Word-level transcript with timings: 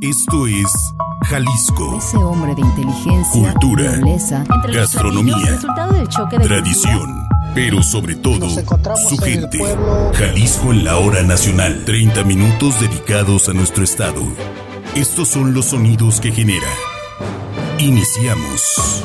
Esto 0.00 0.46
es 0.46 0.94
Jalisco. 1.26 1.98
Ese 1.98 2.16
hombre 2.16 2.54
de 2.54 2.62
inteligencia, 2.62 3.52
Cultura, 3.52 3.96
nobleza, 3.98 4.44
Gastronomía, 4.72 5.34
platillos, 5.34 5.50
resultado 5.56 5.92
del 5.92 6.08
choque 6.08 6.38
de 6.38 6.44
Tradición, 6.46 7.28
pero 7.54 7.82
sobre 7.82 8.14
todo 8.14 8.48
su 8.48 9.18
gente. 9.18 9.58
Jalisco 10.14 10.72
en 10.72 10.84
la 10.84 10.96
hora 10.96 11.22
nacional. 11.22 11.84
30 11.84 12.24
minutos 12.24 12.80
dedicados 12.80 13.50
a 13.50 13.52
nuestro 13.52 13.84
estado. 13.84 14.22
Estos 14.94 15.28
son 15.28 15.52
los 15.52 15.66
sonidos 15.66 16.18
que 16.18 16.32
genera. 16.32 16.68
Iniciamos. 17.78 19.04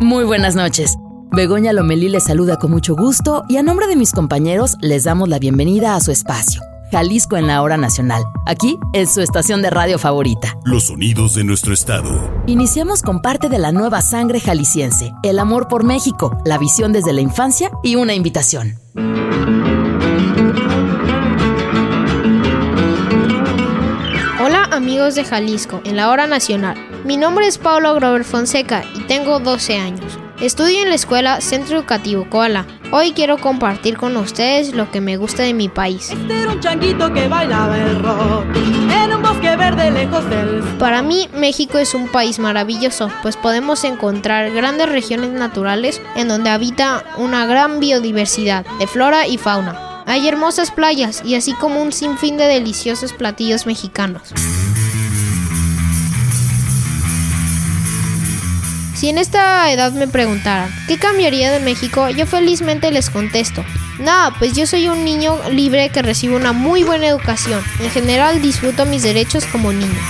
Muy 0.00 0.24
buenas 0.24 0.56
noches. 0.56 0.96
Begoña 1.30 1.72
Lomelí 1.72 2.08
les 2.08 2.24
saluda 2.24 2.58
con 2.58 2.72
mucho 2.72 2.96
gusto 2.96 3.44
y 3.48 3.58
a 3.58 3.62
nombre 3.62 3.86
de 3.86 3.94
mis 3.94 4.10
compañeros 4.10 4.76
les 4.80 5.04
damos 5.04 5.28
la 5.28 5.38
bienvenida 5.38 5.94
a 5.94 6.00
su 6.00 6.10
espacio, 6.10 6.62
Jalisco 6.90 7.36
en 7.36 7.46
la 7.46 7.62
Hora 7.62 7.76
Nacional. 7.76 8.22
Aquí 8.46 8.78
es 8.92 9.12
su 9.12 9.20
estación 9.20 9.60
de 9.62 9.70
radio 9.70 9.98
favorita. 9.98 10.56
Los 10.64 10.84
sonidos 10.84 11.34
de 11.34 11.44
nuestro 11.44 11.74
estado. 11.74 12.30
Iniciamos 12.46 13.02
con 13.02 13.20
parte 13.20 13.48
de 13.48 13.58
la 13.58 13.72
nueva 13.72 14.00
sangre 14.02 14.40
jalisciense, 14.40 15.12
el 15.22 15.38
amor 15.38 15.68
por 15.68 15.84
México, 15.84 16.38
la 16.44 16.58
visión 16.58 16.92
desde 16.92 17.12
la 17.12 17.20
infancia 17.20 17.70
y 17.82 17.96
una 17.96 18.14
invitación. 18.14 18.78
Hola 24.40 24.68
amigos 24.70 25.16
de 25.16 25.24
Jalisco, 25.24 25.80
en 25.84 25.96
la 25.96 26.10
hora 26.10 26.26
nacional. 26.28 26.76
Mi 27.04 27.16
nombre 27.16 27.48
es 27.48 27.58
Pablo 27.58 27.94
Grover 27.94 28.24
Fonseca 28.24 28.84
y 28.94 29.00
tengo 29.02 29.40
12 29.40 29.76
años. 29.76 30.18
Estudio 30.40 30.82
en 30.82 30.90
la 30.90 30.94
escuela 30.94 31.40
Centro 31.40 31.78
Educativo 31.78 32.28
Koala. 32.28 32.66
Hoy 32.90 33.12
quiero 33.12 33.38
compartir 33.38 33.96
con 33.96 34.14
ustedes 34.18 34.74
lo 34.74 34.90
que 34.90 35.00
me 35.00 35.16
gusta 35.16 35.42
de 35.42 35.54
mi 35.54 35.70
país. 35.70 36.10
Este 36.10 36.42
era 36.42 36.52
un 36.52 36.60
changuito 36.60 37.10
que 37.10 37.26
bailaba 37.26 37.78
el 37.78 38.02
rock 38.02 38.44
en 38.54 39.14
un 39.14 39.22
bosque 39.22 39.56
verde 39.56 39.90
lejos 39.90 40.28
del 40.28 40.62
Para 40.78 41.00
mí, 41.00 41.30
México 41.34 41.78
es 41.78 41.94
un 41.94 42.08
país 42.08 42.38
maravilloso, 42.38 43.10
pues 43.22 43.38
podemos 43.38 43.82
encontrar 43.84 44.52
grandes 44.52 44.90
regiones 44.90 45.30
naturales 45.30 46.02
en 46.16 46.28
donde 46.28 46.50
habita 46.50 47.02
una 47.16 47.46
gran 47.46 47.80
biodiversidad 47.80 48.66
de 48.78 48.86
flora 48.86 49.26
y 49.26 49.38
fauna. 49.38 50.02
Hay 50.04 50.28
hermosas 50.28 50.70
playas 50.70 51.22
y 51.24 51.34
así 51.34 51.54
como 51.54 51.80
un 51.80 51.92
sinfín 51.92 52.36
de 52.36 52.44
deliciosos 52.44 53.14
platillos 53.14 53.64
mexicanos. 53.64 54.34
Si 58.96 59.10
en 59.10 59.18
esta 59.18 59.70
edad 59.70 59.92
me 59.92 60.08
preguntaran, 60.08 60.74
¿qué 60.88 60.96
cambiaría 60.96 61.52
de 61.52 61.60
México? 61.60 62.08
Yo 62.08 62.24
felizmente 62.24 62.90
les 62.90 63.10
contesto. 63.10 63.62
Nada, 63.98 64.34
pues 64.38 64.54
yo 64.54 64.66
soy 64.66 64.88
un 64.88 65.04
niño 65.04 65.38
libre 65.50 65.90
que 65.90 66.00
recibe 66.00 66.34
una 66.34 66.52
muy 66.52 66.82
buena 66.82 67.06
educación. 67.06 67.62
En 67.80 67.90
general 67.90 68.40
disfruto 68.40 68.86
mis 68.86 69.02
derechos 69.02 69.44
como 69.44 69.70
niño. 69.70 70.00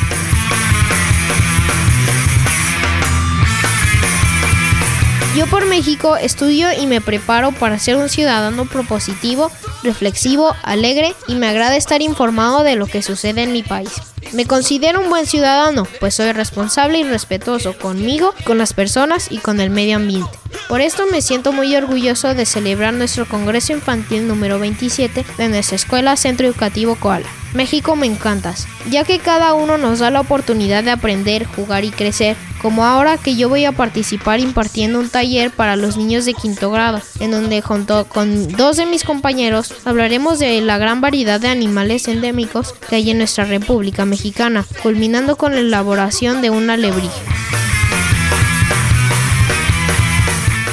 Yo 5.37 5.47
por 5.47 5.67
México 5.67 6.17
estudio 6.17 6.69
y 6.73 6.87
me 6.87 7.03
preparo 7.03 7.53
para 7.53 7.79
ser 7.79 7.97
un 7.97 8.09
ciudadano 8.09 8.65
propositivo, 8.65 9.53
reflexivo, 9.83 10.57
alegre 10.63 11.15
y 11.29 11.35
me 11.35 11.47
agrada 11.47 11.77
estar 11.77 12.01
informado 12.01 12.63
de 12.63 12.75
lo 12.75 12.87
que 12.87 13.03
sucede 13.03 13.43
en 13.43 13.53
mi 13.53 13.63
país. 13.63 13.91
Me 14.33 14.47
considero 14.47 14.99
un 14.99 15.11
buen 15.11 15.27
ciudadano, 15.27 15.87
pues 16.01 16.15
soy 16.15 16.33
responsable 16.33 17.01
y 17.01 17.05
respetuoso 17.05 17.77
conmigo, 17.77 18.33
con 18.45 18.57
las 18.57 18.73
personas 18.73 19.31
y 19.31 19.37
con 19.37 19.61
el 19.61 19.69
medio 19.69 19.97
ambiente. 19.97 20.39
Por 20.71 20.81
esto 20.81 21.05
me 21.13 21.21
siento 21.21 21.53
muy 21.53 21.77
orgulloso 21.77 22.33
de 22.33 22.47
celebrar 22.47 22.95
nuestro 22.95 23.29
Congreso 23.29 23.75
Infantil 23.75 24.27
número 24.27 24.59
27 24.59 25.27
de 25.37 25.49
nuestra 25.51 25.77
Escuela 25.77 26.17
Centro 26.17 26.47
Educativo 26.47 26.97
Koala. 26.97 27.29
México 27.57 27.97
me 27.97 28.07
encantas, 28.07 28.69
ya 28.91 29.03
que 29.05 29.19
cada 29.19 29.55
uno 29.55 29.79
nos 29.79 29.99
da 29.99 30.11
la 30.11 30.21
oportunidad 30.21 30.85
de 30.85 30.91
aprender, 30.91 31.47
jugar 31.47 31.85
y 31.85 31.91
crecer, 31.91 32.37
como 32.61 32.85
ahora 32.85 33.17
que 33.17 33.35
yo 33.35 33.49
voy 33.49 33.65
a 33.65 33.73
participar 33.73 34.41
impartiendo 34.41 35.01
un 35.01 35.09
taller 35.09 35.51
para 35.51 35.75
los 35.75 35.97
niños 35.97 36.25
de 36.27 36.35
quinto 36.35 36.71
grado, 36.71 37.01
en 37.19 37.31
donde 37.31 37.63
junto 37.63 38.05
con 38.05 38.49
dos 38.53 38.77
de 38.77 38.87
mis 38.87 39.05
compañeros 39.05 39.75
hablaremos 39.85 40.39
de 40.39 40.61
la 40.61 40.79
gran 40.79 41.01
variedad 41.01 41.41
de 41.41 41.49
animales 41.49 42.09
endémicos 42.09 42.75
que 42.89 42.97
hay 42.97 43.11
en 43.11 43.19
nuestra 43.19 43.45
República 43.45 44.05
Mexicana, 44.05 44.65
culminando 44.83 45.37
con 45.37 45.55
la 45.55 45.61
elaboración 45.61 46.43
de 46.43 46.51
una 46.51 46.75
alebrije. 46.75 47.23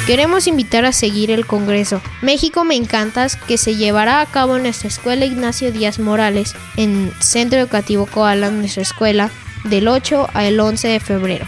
Queremos 0.06 0.47
invitar 0.47 0.84
a 0.84 0.91
seguir 0.91 1.31
el 1.31 1.46
Congreso 1.46 2.02
México 2.22 2.66
Me 2.66 2.75
Encantas 2.75 3.38
que 3.38 3.58
se 3.58 3.78
llevará 3.78 4.19
a 4.19 4.25
cabo 4.25 4.58
en 4.58 4.64
nuestra 4.64 4.90
escuela 4.90 5.24
Ignacio 5.24 5.72
Díaz 5.72 5.97
Morales 5.97 6.58
en 6.75 7.14
Centro 7.19 7.59
Educativo 7.59 8.06
Koala, 8.06 8.52
nuestra 8.52 8.81
escuela, 8.81 9.30
del 9.64 9.88
8 9.88 10.28
al 10.34 10.59
11 10.59 10.90
de 10.90 11.00
febrero. 11.00 11.46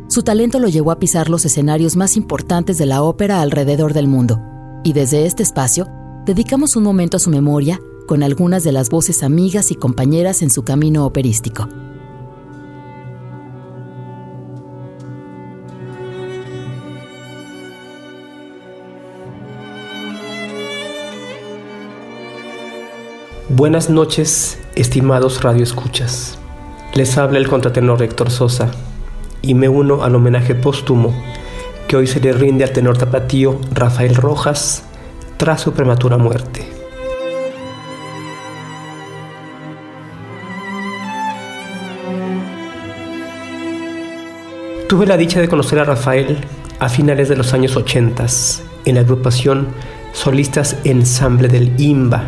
Su 0.09 0.24
talento 0.24 0.58
lo 0.58 0.68
llevó 0.70 0.90
a 0.90 0.97
pisar 0.97 1.30
los 1.30 1.46
escenarios 1.46 1.96
más 1.96 2.18
importantes 2.18 2.80
de 2.80 2.88
la 2.88 3.03
ópera 3.03 3.42
alrededor 3.42 3.94
del 3.94 4.08
mundo, 4.08 4.42
y 4.84 4.94
desde 4.94 5.28
este 5.28 5.44
espacio 5.44 5.88
dedicamos 6.25 6.75
un 6.75 6.81
momento 6.81 7.18
a 7.18 7.20
su 7.20 7.30
memoria 7.30 7.80
con 8.08 8.24
algunas 8.24 8.64
de 8.64 8.72
las 8.72 8.90
voces 8.90 9.22
amigas 9.22 9.70
y 9.70 9.75
compañeras 9.75 10.42
en 10.42 10.50
su 10.50 10.64
camino 10.64 11.06
operístico. 11.06 11.70
Buenas 23.50 23.91
noches, 23.91 24.58
estimados 24.74 25.44
radioescuchas. 25.44 26.40
Les 26.96 27.16
habla 27.16 27.38
el 27.38 27.47
contratenor 27.47 28.02
Héctor 28.02 28.31
Sosa 28.31 28.72
y 29.41 29.53
me 29.53 29.69
uno 29.69 30.03
al 30.03 30.16
homenaje 30.16 30.55
póstumo 30.55 31.13
que 31.88 31.95
hoy 31.95 32.07
se 32.07 32.19
le 32.19 32.33
rinde 32.33 32.63
al 32.63 32.72
tenor 32.72 32.97
tapatío 32.97 33.59
Rafael 33.73 34.16
Rojas 34.16 34.83
tras 35.38 35.61
su 35.61 35.73
prematura 35.73 36.17
muerte. 36.17 36.67
Tuve 44.88 45.05
la 45.05 45.17
dicha 45.17 45.39
de 45.39 45.47
conocer 45.47 45.79
a 45.79 45.83
Rafael 45.83 46.38
a 46.79 46.89
finales 46.89 47.29
de 47.29 47.35
los 47.35 47.53
años 47.53 47.75
80 47.75 48.25
en 48.85 48.95
la 48.95 49.01
agrupación 49.01 49.67
Solistas 50.13 50.78
Ensamble 50.83 51.47
del 51.47 51.79
IMBA, 51.79 52.23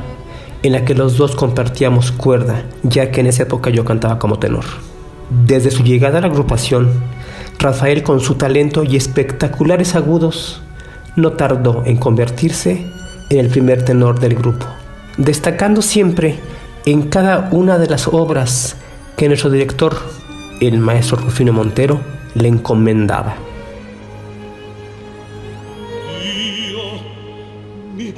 en 0.64 0.74
la 0.74 0.86
que 0.86 0.94
los 0.94 1.18
dos 1.18 1.36
compartíamos 1.36 2.12
cuerda, 2.12 2.64
ya 2.84 3.12
que 3.12 3.22
en 3.22 3.28
esa 3.28 3.44
época 3.44 3.72
yo 3.72 3.84
cantaba 3.84 4.20
como 4.20 4.38
tenor. 4.38 4.66
Desde 5.32 5.72
su 5.72 5.84
llegada 5.84 6.18
a 6.18 6.22
la 6.22 6.28
agrupación, 6.28 6.92
Rafael 7.58 8.04
con 8.04 8.20
su 8.20 8.36
talento 8.36 8.84
y 8.84 8.98
espectaculares 8.98 9.96
agudos 9.96 10.62
no 11.16 11.32
tardó 11.32 11.84
en 11.86 11.96
convertirse 11.96 12.86
en 13.30 13.40
el 13.40 13.48
primer 13.48 13.86
tenor 13.86 14.20
del 14.20 14.36
grupo, 14.36 14.66
destacando 15.16 15.82
siempre 15.82 16.38
en 16.86 17.04
cada 17.04 17.48
una 17.54 17.78
de 17.78 17.88
las 17.88 18.10
obras 18.10 18.76
que 19.16 19.30
nuestro 19.30 19.50
director, 19.50 19.96
el 20.60 20.80
maestro 20.80 21.16
Rufino 21.16 21.54
Montero, 21.54 22.02
le 22.36 22.50
encomendaba. 22.50 23.36
Mi 27.96 28.12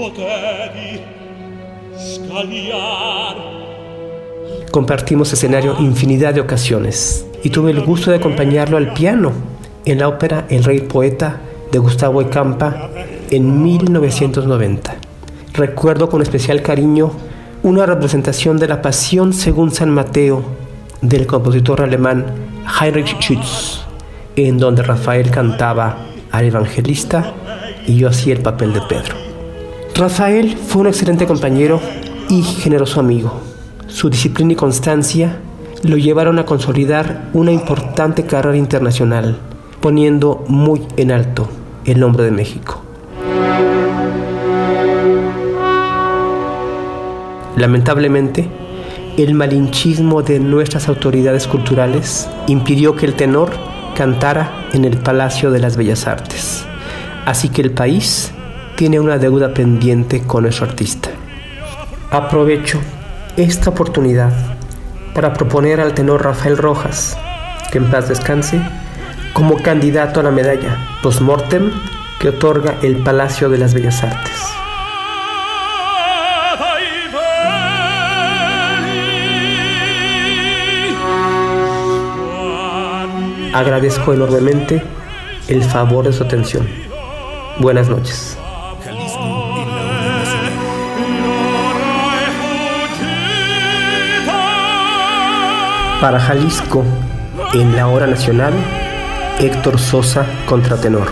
Compartimos 4.72 5.32
escenario 5.34 5.76
infinidad 5.80 6.34
de 6.34 6.42
ocasiones 6.42 7.26
y 7.44 7.50
tuve 7.50 7.72
el 7.72 7.82
gusto 7.82 8.10
de 8.12 8.18
acompañarlo 8.18 8.78
al 8.78 8.94
piano 8.94 9.32
en 9.86 10.00
la 10.00 10.08
ópera 10.08 10.46
El 10.50 10.64
Rey 10.64 10.82
Poeta 10.82 11.42
de 11.72 11.80
Gustavo 11.80 12.22
Ecampa 12.22 12.90
en 13.30 13.62
1990. 13.62 14.96
Recuerdo 15.54 16.10
con 16.10 16.22
especial 16.22 16.62
cariño 16.62 17.12
una 17.64 17.86
representación 17.86 18.58
de 18.58 18.68
la 18.68 18.82
Pasión 18.82 19.34
según 19.34 19.72
San 19.72 19.90
Mateo 19.90 20.44
del 21.02 21.28
compositor 21.28 21.82
alemán 21.82 22.26
Heinrich 22.80 23.20
Schütz, 23.20 23.82
en 24.36 24.58
donde 24.58 24.84
Rafael 24.84 25.30
cantaba 25.30 25.98
al 26.32 26.46
evangelista 26.46 27.34
y 27.86 27.98
yo 27.98 28.10
hacía 28.10 28.34
el 28.34 28.42
papel 28.42 28.74
de 28.74 28.82
Pedro. 28.82 29.16
Rafael 29.96 30.58
fue 30.58 30.82
un 30.82 30.88
excelente 30.88 31.28
compañero 31.28 31.80
y 32.30 32.42
generoso 32.42 33.00
amigo. 33.00 33.53
Su 33.88 34.10
disciplina 34.10 34.54
y 34.54 34.56
constancia 34.56 35.38
lo 35.84 35.98
llevaron 35.98 36.40
a 36.40 36.46
consolidar 36.46 37.30
una 37.34 37.52
importante 37.52 38.26
carrera 38.26 38.58
internacional, 38.58 39.38
poniendo 39.82 40.44
muy 40.48 40.82
en 40.98 41.12
alto 41.12 41.50
el 41.86 42.00
nombre 42.00 42.24
de 42.24 42.32
México. 42.32 42.82
Lamentablemente, 47.58 48.50
el 49.18 49.36
malinchismo 49.36 50.24
de 50.24 50.40
nuestras 50.40 50.88
autoridades 50.88 51.48
culturales 51.48 52.28
impidió 52.48 52.96
que 52.96 53.06
el 53.06 53.14
tenor 53.14 53.52
cantara 53.96 54.68
en 54.74 54.86
el 54.86 54.98
Palacio 54.98 55.52
de 55.52 55.60
las 55.60 55.78
Bellas 55.78 56.08
Artes. 56.08 56.66
Así 57.26 57.50
que 57.50 57.62
el 57.62 57.72
país 57.72 58.32
tiene 58.76 59.00
una 59.00 59.18
deuda 59.20 59.54
pendiente 59.54 60.24
con 60.24 60.44
nuestro 60.44 60.66
artista. 60.66 61.10
Aprovecho 62.10 62.80
esta 63.38 63.72
oportunidad 63.72 64.32
para 65.16 65.34
proponer 65.34 65.80
al 65.80 65.94
tenor 65.94 66.24
Rafael 66.24 66.58
Rojas, 66.58 67.18
que 67.72 67.80
en 67.80 67.90
paz 67.90 68.10
descanse, 68.10 68.62
como 69.34 69.58
candidato 69.62 70.20
a 70.20 70.24
la 70.24 70.32
medalla 70.32 70.78
post-mortem 71.02 71.72
que 72.20 72.30
otorga 72.30 72.76
el 72.84 72.98
Palacio 72.98 73.50
de 73.50 73.58
las 73.58 73.74
Bellas 73.74 74.04
Artes. 74.04 74.54
Agradezco 83.54 84.14
enormemente 84.14 84.84
el 85.48 85.64
favor 85.64 86.06
de 86.06 86.14
su 86.14 86.24
atención. 86.24 86.68
Buenas 87.60 87.88
noches. 87.88 88.38
Para 96.04 96.20
Jalisco, 96.20 96.84
en 97.54 97.78
la 97.78 97.88
hora 97.88 98.08
nacional, 98.08 98.52
Héctor 99.40 99.80
Sosa 99.80 100.26
contratenor. 100.50 101.08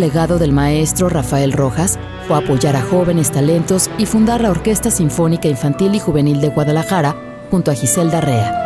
Legado 0.00 0.38
del 0.38 0.52
maestro 0.52 1.08
Rafael 1.08 1.52
Rojas 1.52 1.98
fue 2.26 2.38
apoyar 2.38 2.76
a 2.76 2.82
jóvenes 2.82 3.30
talentos 3.30 3.90
y 3.98 4.06
fundar 4.06 4.40
la 4.40 4.50
Orquesta 4.50 4.90
Sinfónica 4.90 5.48
Infantil 5.48 5.94
y 5.94 5.98
Juvenil 5.98 6.40
de 6.40 6.48
Guadalajara 6.48 7.16
junto 7.50 7.70
a 7.70 7.74
Giselda 7.74 8.20
Rea. 8.20 8.64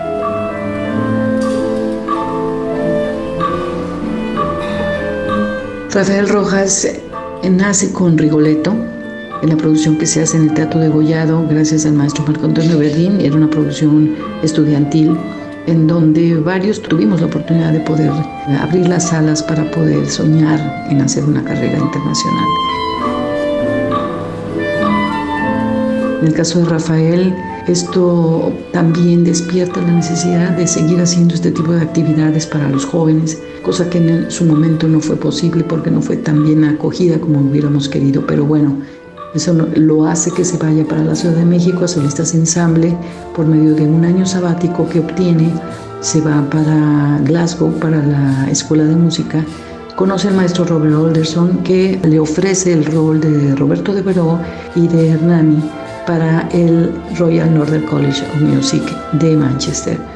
Rafael 5.93 6.29
Rojas 6.29 6.89
nace 7.51 7.93
con 7.93 8.17
Rigoletto 8.17 8.75
en 9.43 9.49
la 9.49 9.57
producción 9.57 9.99
que 9.99 10.07
se 10.07 10.23
hace 10.23 10.37
en 10.37 10.45
el 10.45 10.55
Teatro 10.55 10.81
de 10.81 10.89
Gollado 10.89 11.47
gracias 11.49 11.85
al 11.85 11.95
maestro 11.95 12.25
Marco 12.25 12.47
Antonio 12.47 12.79
Verdín. 12.79 13.21
Era 13.21 13.37
una 13.37 13.51
producción 13.51 14.17
estudiantil 14.43 15.19
en 15.67 15.87
donde 15.87 16.37
varios 16.37 16.83
tuvimos 16.83 17.21
la 17.21 17.27
oportunidad 17.27 17.73
de 17.73 17.81
poder 17.81 18.11
abrir 18.61 18.89
las 18.89 19.13
alas 19.13 19.43
para 19.43 19.71
poder 19.71 20.09
soñar 20.09 20.87
en 20.91 21.01
hacer 21.01 21.25
una 21.25 21.45
carrera 21.45 21.79
internacional. 21.79 22.47
En 26.21 26.29
el 26.29 26.35
caso 26.35 26.61
de 26.61 26.67
Rafael, 26.67 27.35
esto 27.67 28.53
también 28.73 29.25
despierta 29.25 29.81
la 29.81 29.93
necesidad 29.93 30.51
de 30.51 30.67
seguir 30.67 31.01
haciendo 31.01 31.35
este 31.35 31.51
tipo 31.51 31.73
de 31.73 31.81
actividades 31.81 32.47
para 32.47 32.69
los 32.69 32.85
jóvenes, 32.85 33.41
cosa 33.63 33.91
que 33.91 33.99
en 33.99 34.31
su 34.31 34.45
momento 34.45 34.87
no 34.89 35.01
fue 35.01 35.17
posible 35.17 35.65
porque 35.65 35.91
no 35.91 36.01
fue 36.01 36.17
tan 36.17 36.45
bien 36.45 36.65
acogida 36.65 37.19
como 37.19 37.41
hubiéramos 37.41 37.89
querido, 37.89 38.25
pero 38.27 38.45
bueno, 38.45 38.79
eso 39.35 39.55
lo 39.55 40.07
hace 40.07 40.31
que 40.31 40.45
se 40.45 40.59
vaya 40.59 40.85
para 40.85 41.03
la 41.03 41.15
Ciudad 41.15 41.37
de 41.37 41.45
México 41.45 41.85
a 41.85 41.89
Solistas 41.89 42.35
Ensamble 42.35 42.97
por 43.35 43.47
medio 43.47 43.75
de 43.75 43.87
un 43.87 44.05
año 44.05 44.27
sabático 44.27 44.89
que 44.89 45.01
obtiene. 45.01 45.51
Se 46.01 46.21
va 46.21 46.45
para 46.51 47.19
Glasgow, 47.25 47.73
para 47.79 48.05
la 48.05 48.51
Escuela 48.51 48.85
de 48.85 48.97
Música. 48.97 49.45
Conoce 49.97 50.29
al 50.29 50.35
maestro 50.35 50.65
Robert 50.65 50.95
Alderson 50.95 51.59
que 51.59 51.99
le 52.05 52.19
ofrece 52.19 52.73
el 52.73 52.85
rol 52.85 53.21
de 53.21 53.55
Roberto 53.55 53.95
de 53.95 54.03
Veró 54.03 54.39
y 54.75 54.89
de 54.89 55.11
Hernani 55.11 55.63
para 56.07 56.49
el 56.53 56.91
Royal 57.17 57.55
Northern 57.55 57.87
College 57.87 58.23
of 58.35 58.43
Music 58.43 58.83
de 59.13 59.37
Manchester. 59.37 60.12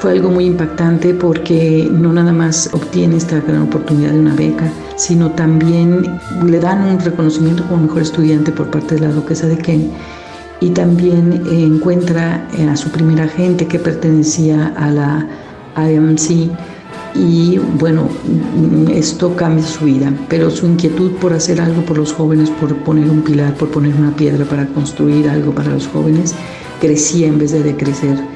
Fue 0.00 0.12
algo 0.12 0.30
muy 0.30 0.44
impactante 0.44 1.14
porque 1.14 1.88
no 1.90 2.12
nada 2.12 2.32
más 2.32 2.68
obtiene 2.72 3.16
esta 3.16 3.40
gran 3.40 3.62
oportunidad 3.62 4.12
de 4.12 4.20
una 4.20 4.34
beca, 4.34 4.70
sino 4.96 5.30
también 5.30 6.20
le 6.44 6.60
dan 6.60 6.84
un 6.84 7.00
reconocimiento 7.00 7.64
como 7.66 7.82
mejor 7.82 8.02
estudiante 8.02 8.52
por 8.52 8.70
parte 8.70 8.96
de 8.96 9.00
la 9.02 9.12
duquesa 9.12 9.46
de 9.46 9.56
Kent 9.56 9.92
y 10.60 10.70
también 10.70 11.42
encuentra 11.50 12.46
a 12.70 12.76
su 12.76 12.90
primer 12.90 13.20
agente 13.20 13.66
que 13.66 13.78
pertenecía 13.78 14.74
a 14.76 14.90
la 14.90 15.26
IMC 15.76 16.50
y 17.14 17.58
bueno, 17.78 18.08
esto 18.92 19.34
cambia 19.34 19.64
su 19.64 19.86
vida, 19.86 20.12
pero 20.28 20.50
su 20.50 20.66
inquietud 20.66 21.12
por 21.12 21.32
hacer 21.32 21.60
algo 21.60 21.82
por 21.82 21.96
los 21.96 22.12
jóvenes, 22.12 22.50
por 22.50 22.76
poner 22.78 23.08
un 23.08 23.22
pilar, 23.22 23.54
por 23.54 23.70
poner 23.70 23.94
una 23.94 24.14
piedra 24.14 24.44
para 24.44 24.66
construir 24.66 25.28
algo 25.28 25.52
para 25.52 25.70
los 25.70 25.88
jóvenes, 25.88 26.34
crecía 26.80 27.26
en 27.28 27.38
vez 27.38 27.52
de 27.52 27.62
decrecer 27.62 28.35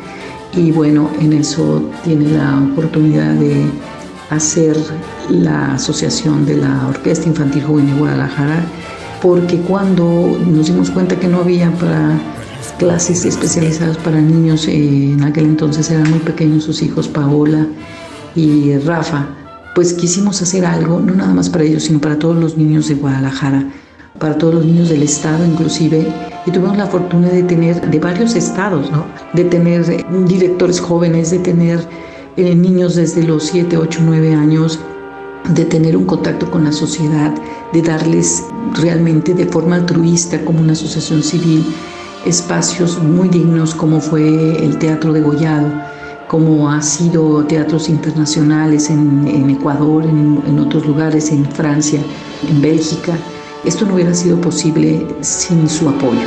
y 0.54 0.73
bueno, 0.73 1.11
en 1.21 1.33
eso 1.33 1.83
tiene 2.04 2.30
la 2.30 2.59
oportunidad 2.73 3.35
de 3.35 3.66
hacer 4.30 4.76
la 5.28 5.75
asociación 5.75 6.47
de 6.47 6.57
la 6.57 6.88
Orquesta 6.88 7.28
Infantil 7.28 7.64
Juvenil 7.64 7.97
Guadalajara, 7.97 8.64
porque 9.23 9.59
cuando 9.59 10.38
nos 10.47 10.66
dimos 10.66 10.90
cuenta 10.90 11.16
que 11.16 11.28
no 11.28 11.40
había 11.40 11.71
para 11.73 12.19
clases 12.78 13.25
especializadas 13.25 13.97
para 13.99 14.21
niños, 14.21 14.66
eh, 14.66 15.12
en 15.12 15.23
aquel 15.23 15.45
entonces 15.45 15.90
eran 15.90 16.11
muy 16.11 16.21
pequeños 16.21 16.64
sus 16.64 16.83
hijos 16.83 17.09
Paola 17.09 17.66
y 18.35 18.76
Rafa, 18.78 19.26
pues 19.75 19.92
quisimos 19.92 20.42
hacer 20.42 20.64
algo, 20.64 21.00
no 21.00 21.14
nada 21.14 21.33
más 21.33 21.49
para 21.49 21.64
ellos, 21.64 21.85
sino 21.85 22.00
para 22.00 22.19
todos 22.19 22.37
los 22.37 22.57
niños 22.57 22.88
de 22.88 22.95
Guadalajara, 22.95 23.71
para 24.20 24.36
todos 24.36 24.54
los 24.54 24.64
niños 24.66 24.90
del 24.90 25.02
estado 25.02 25.44
inclusive, 25.44 26.06
y 26.46 26.50
tuvimos 26.50 26.76
la 26.76 26.86
fortuna 26.86 27.28
de 27.28 27.42
tener 27.42 27.90
de 27.90 27.98
varios 27.98 28.36
estados, 28.36 28.90
¿no? 28.92 29.06
de 29.32 29.44
tener 29.44 30.04
directores 30.26 30.78
jóvenes, 30.78 31.30
de 31.30 31.38
tener 31.38 31.80
eh, 32.36 32.54
niños 32.54 32.94
desde 32.94 33.24
los 33.24 33.44
7, 33.44 33.76
8, 33.76 34.00
9 34.04 34.34
años, 34.34 34.78
de 35.48 35.64
tener 35.64 35.96
un 35.96 36.04
contacto 36.04 36.50
con 36.50 36.64
la 36.64 36.72
sociedad, 36.72 37.34
de 37.72 37.82
darles 37.82 38.44
realmente 38.74 39.32
de 39.34 39.46
forma 39.46 39.76
altruista 39.76 40.44
como 40.44 40.60
una 40.60 40.72
asociación 40.72 41.22
civil 41.22 41.64
espacios 42.26 43.02
muy 43.02 43.28
dignos 43.28 43.74
como 43.74 44.00
fue 44.00 44.62
el 44.62 44.78
Teatro 44.78 45.12
de 45.14 45.22
Gollado, 45.22 45.72
como 46.28 46.70
ha 46.70 46.82
sido 46.82 47.44
teatros 47.44 47.88
internacionales 47.88 48.90
en, 48.90 49.50
Ecuador, 49.50 50.04
en, 50.04 50.40
en 50.46 50.58
otros 50.58 50.86
lugares, 50.86 51.32
en 51.32 51.44
Francia, 51.46 52.00
en 52.48 52.60
Bélgica. 52.60 53.14
Esto 53.64 53.84
no 53.84 53.94
hubiera 53.94 54.14
sido 54.14 54.40
posible 54.40 55.06
sin 55.20 55.68
su 55.68 55.88
apoyo. 55.88 56.26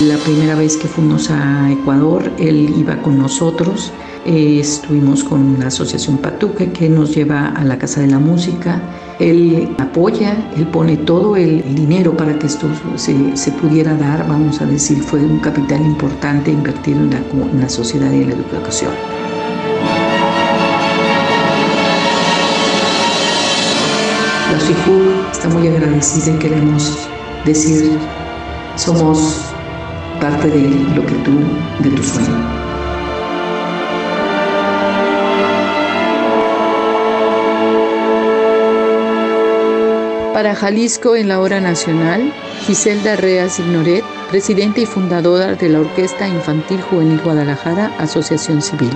La 0.00 0.16
primera 0.18 0.56
vez 0.56 0.76
que 0.76 0.88
fuimos 0.88 1.30
a 1.30 1.70
Ecuador, 1.70 2.30
él 2.38 2.74
iba 2.76 3.00
con 3.02 3.16
nosotros. 3.16 3.92
Eh, 4.26 4.58
estuvimos 4.60 5.22
con 5.22 5.58
la 5.60 5.68
Asociación 5.68 6.18
Patuque 6.18 6.72
que 6.72 6.88
nos 6.88 7.14
lleva 7.14 7.50
a 7.50 7.64
la 7.64 7.78
Casa 7.78 8.00
de 8.00 8.08
la 8.08 8.18
Música. 8.18 8.82
Él 9.20 9.74
apoya, 9.78 10.50
él 10.56 10.66
pone 10.66 10.96
todo 10.96 11.36
el, 11.36 11.62
dinero 11.76 12.16
para 12.16 12.36
que 12.38 12.48
esto 12.48 12.68
se, 12.96 13.52
pudiera 13.52 13.94
dar, 13.94 14.28
vamos 14.28 14.60
a 14.60 14.66
decir, 14.66 15.00
fue 15.00 15.20
un 15.20 15.38
capital 15.38 15.80
importante 15.80 16.50
invertido 16.50 16.98
en 16.98 17.10
la, 17.10 17.18
en 17.52 17.60
la 17.60 17.68
sociedad 17.68 18.12
y 18.12 18.22
en 18.22 18.30
la 18.30 18.34
educación. 18.34 19.25
Está 25.32 25.48
muy 25.50 25.68
agradecida 25.68 26.34
y 26.34 26.38
queremos 26.38 27.08
decir, 27.44 27.98
somos 28.76 29.52
parte 30.18 30.48
de 30.48 30.68
lo 30.94 31.04
que 31.04 31.14
tú, 31.16 31.32
de 31.80 31.90
tu 31.90 32.02
sueño. 32.02 32.66
Para 40.32 40.54
Jalisco 40.54 41.16
en 41.16 41.28
la 41.28 41.40
hora 41.40 41.60
nacional, 41.60 42.32
Giselda 42.66 43.16
Rea 43.16 43.50
Signoret, 43.50 44.04
presidenta 44.30 44.80
y 44.80 44.86
fundadora 44.86 45.54
de 45.54 45.68
la 45.68 45.80
Orquesta 45.80 46.26
Infantil 46.28 46.80
Juvenil 46.80 47.20
Guadalajara, 47.22 47.92
Asociación 47.98 48.62
Civil. 48.62 48.90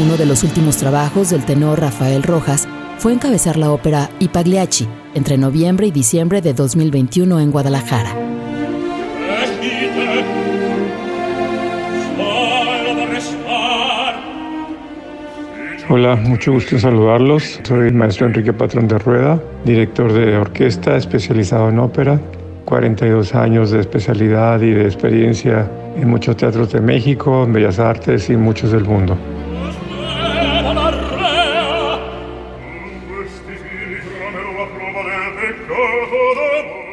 Uno 0.00 0.16
de 0.16 0.24
los 0.24 0.44
últimos 0.44 0.78
trabajos 0.78 1.28
del 1.28 1.44
tenor 1.44 1.78
Rafael 1.78 2.22
Rojas 2.22 2.66
fue 2.96 3.12
encabezar 3.12 3.58
la 3.58 3.70
ópera 3.70 4.08
I 4.18 4.28
Pagliacci 4.28 4.88
entre 5.14 5.36
noviembre 5.36 5.88
y 5.88 5.90
diciembre 5.90 6.40
de 6.40 6.54
2021 6.54 7.38
en 7.38 7.50
Guadalajara. 7.50 8.10
Hola, 15.90 16.16
mucho 16.16 16.52
gusto 16.52 16.76
en 16.76 16.80
saludarlos. 16.80 17.60
Soy 17.62 17.88
el 17.88 17.94
maestro 17.94 18.26
Enrique 18.26 18.54
Patrón 18.54 18.88
de 18.88 18.98
Rueda, 18.98 19.38
director 19.66 20.14
de 20.14 20.38
orquesta 20.38 20.96
especializado 20.96 21.68
en 21.68 21.78
ópera. 21.78 22.18
42 22.64 23.34
años 23.34 23.70
de 23.70 23.80
especialidad 23.80 24.62
y 24.62 24.70
de 24.70 24.84
experiencia 24.84 25.70
en 25.94 26.08
muchos 26.08 26.38
teatros 26.38 26.72
de 26.72 26.80
México, 26.80 27.44
en 27.44 27.52
Bellas 27.52 27.78
Artes 27.78 28.30
y 28.30 28.36
muchos 28.36 28.72
del 28.72 28.84
mundo. 28.84 29.18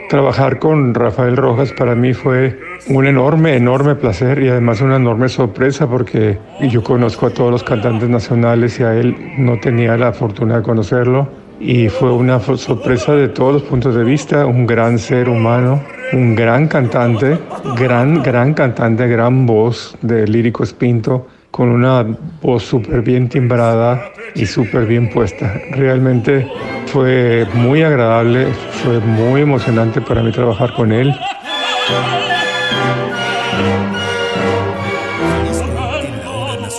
Trabajar 0.10 0.58
con 0.60 0.94
Rafael 0.94 1.36
Rojas 1.36 1.74
para 1.74 1.94
mí 1.94 2.14
fue 2.14 2.58
un 2.88 3.06
enorme, 3.08 3.58
enorme 3.58 3.96
placer 3.96 4.42
y 4.42 4.48
además 4.48 4.80
una 4.80 4.96
enorme 4.96 5.28
sorpresa 5.28 5.86
porque 5.90 6.38
yo 6.62 6.82
conozco 6.82 7.26
a 7.26 7.30
todos 7.32 7.52
los 7.52 7.64
cantantes 7.64 8.08
nacionales 8.08 8.80
y 8.80 8.84
a 8.84 8.94
él 8.94 9.18
no 9.38 9.60
tenía 9.60 9.98
la 9.98 10.14
fortuna 10.14 10.58
de 10.58 10.64
conocerlo. 10.64 11.28
Y 11.60 11.90
fue 11.90 12.14
una 12.14 12.40
sorpresa 12.40 13.16
de 13.16 13.28
todos 13.28 13.54
los 13.54 13.64
puntos 13.64 13.96
de 13.96 14.06
vista, 14.06 14.46
un 14.46 14.66
gran 14.66 14.98
ser 14.98 15.28
humano, 15.28 15.82
un 16.14 16.36
gran 16.36 16.68
cantante, 16.68 17.38
gran, 17.76 18.24
gran 18.24 18.54
cantante, 18.54 19.08
gran 19.08 19.46
voz 19.46 19.98
de 20.02 20.26
Lírico 20.26 20.64
Espinto, 20.64 21.28
con 21.58 21.72
una 21.72 22.06
voz 22.40 22.62
súper 22.62 23.02
bien 23.02 23.28
timbrada 23.30 24.12
y 24.36 24.46
súper 24.46 24.86
bien 24.86 25.10
puesta. 25.10 25.60
Realmente 25.72 26.48
fue 26.86 27.48
muy 27.56 27.82
agradable, 27.82 28.46
fue 28.84 29.00
muy 29.00 29.42
emocionante 29.42 30.00
para 30.00 30.22
mí 30.22 30.32
trabajar 30.32 30.72
con 30.76 30.92
él. 30.92 31.12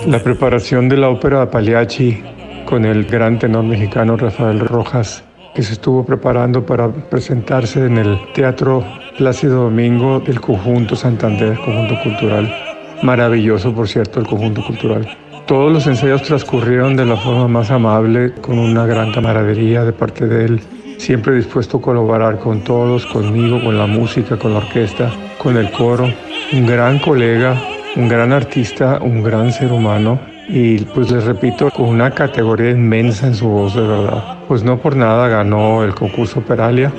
La 0.06 0.22
preparación 0.22 0.88
de 0.88 0.96
la 0.96 1.08
ópera 1.08 1.50
Pagliacci 1.50 2.22
con 2.64 2.84
el 2.84 3.04
gran 3.04 3.36
tenor 3.40 3.64
mexicano 3.64 4.16
Rafael 4.16 4.60
Rojas, 4.60 5.24
que 5.56 5.62
se 5.64 5.72
estuvo 5.72 6.06
preparando 6.06 6.64
para 6.64 6.88
presentarse 6.88 7.84
en 7.84 7.98
el 7.98 8.16
Teatro 8.32 8.84
Plácido 9.18 9.64
Domingo 9.64 10.20
del 10.20 10.40
Conjunto 10.40 10.94
Santander, 10.94 11.58
Conjunto 11.58 11.98
Cultural. 12.04 12.67
Maravilloso, 13.02 13.74
por 13.74 13.88
cierto, 13.88 14.20
el 14.20 14.26
Conjunto 14.26 14.64
Cultural. 14.64 15.08
Todos 15.46 15.72
los 15.72 15.86
ensayos 15.86 16.22
transcurrieron 16.22 16.96
de 16.96 17.06
la 17.06 17.16
forma 17.16 17.48
más 17.48 17.70
amable, 17.70 18.32
con 18.34 18.58
una 18.58 18.84
gran 18.86 19.12
camaradería 19.12 19.84
de 19.84 19.92
parte 19.92 20.26
de 20.26 20.44
él, 20.44 20.60
siempre 20.98 21.34
dispuesto 21.34 21.78
a 21.78 21.80
colaborar 21.80 22.38
con 22.38 22.62
todos, 22.62 23.06
conmigo, 23.06 23.62
con 23.62 23.78
la 23.78 23.86
música, 23.86 24.36
con 24.36 24.52
la 24.52 24.58
orquesta, 24.58 25.10
con 25.38 25.56
el 25.56 25.70
coro. 25.70 26.12
Un 26.52 26.66
gran 26.66 26.98
colega, 26.98 27.56
un 27.96 28.08
gran 28.08 28.32
artista, 28.32 28.98
un 29.00 29.22
gran 29.22 29.52
ser 29.52 29.72
humano 29.72 30.20
y 30.48 30.78
pues 30.78 31.10
les 31.10 31.24
repito, 31.24 31.70
con 31.70 31.86
una 31.86 32.10
categoría 32.10 32.70
inmensa 32.70 33.26
en 33.26 33.34
su 33.34 33.48
voz 33.48 33.74
de 33.74 33.82
verdad. 33.82 34.38
Pues 34.48 34.64
no 34.64 34.78
por 34.78 34.96
nada 34.96 35.28
ganó 35.28 35.84
el 35.84 35.94
concurso 35.94 36.40
Peralia. 36.40 36.92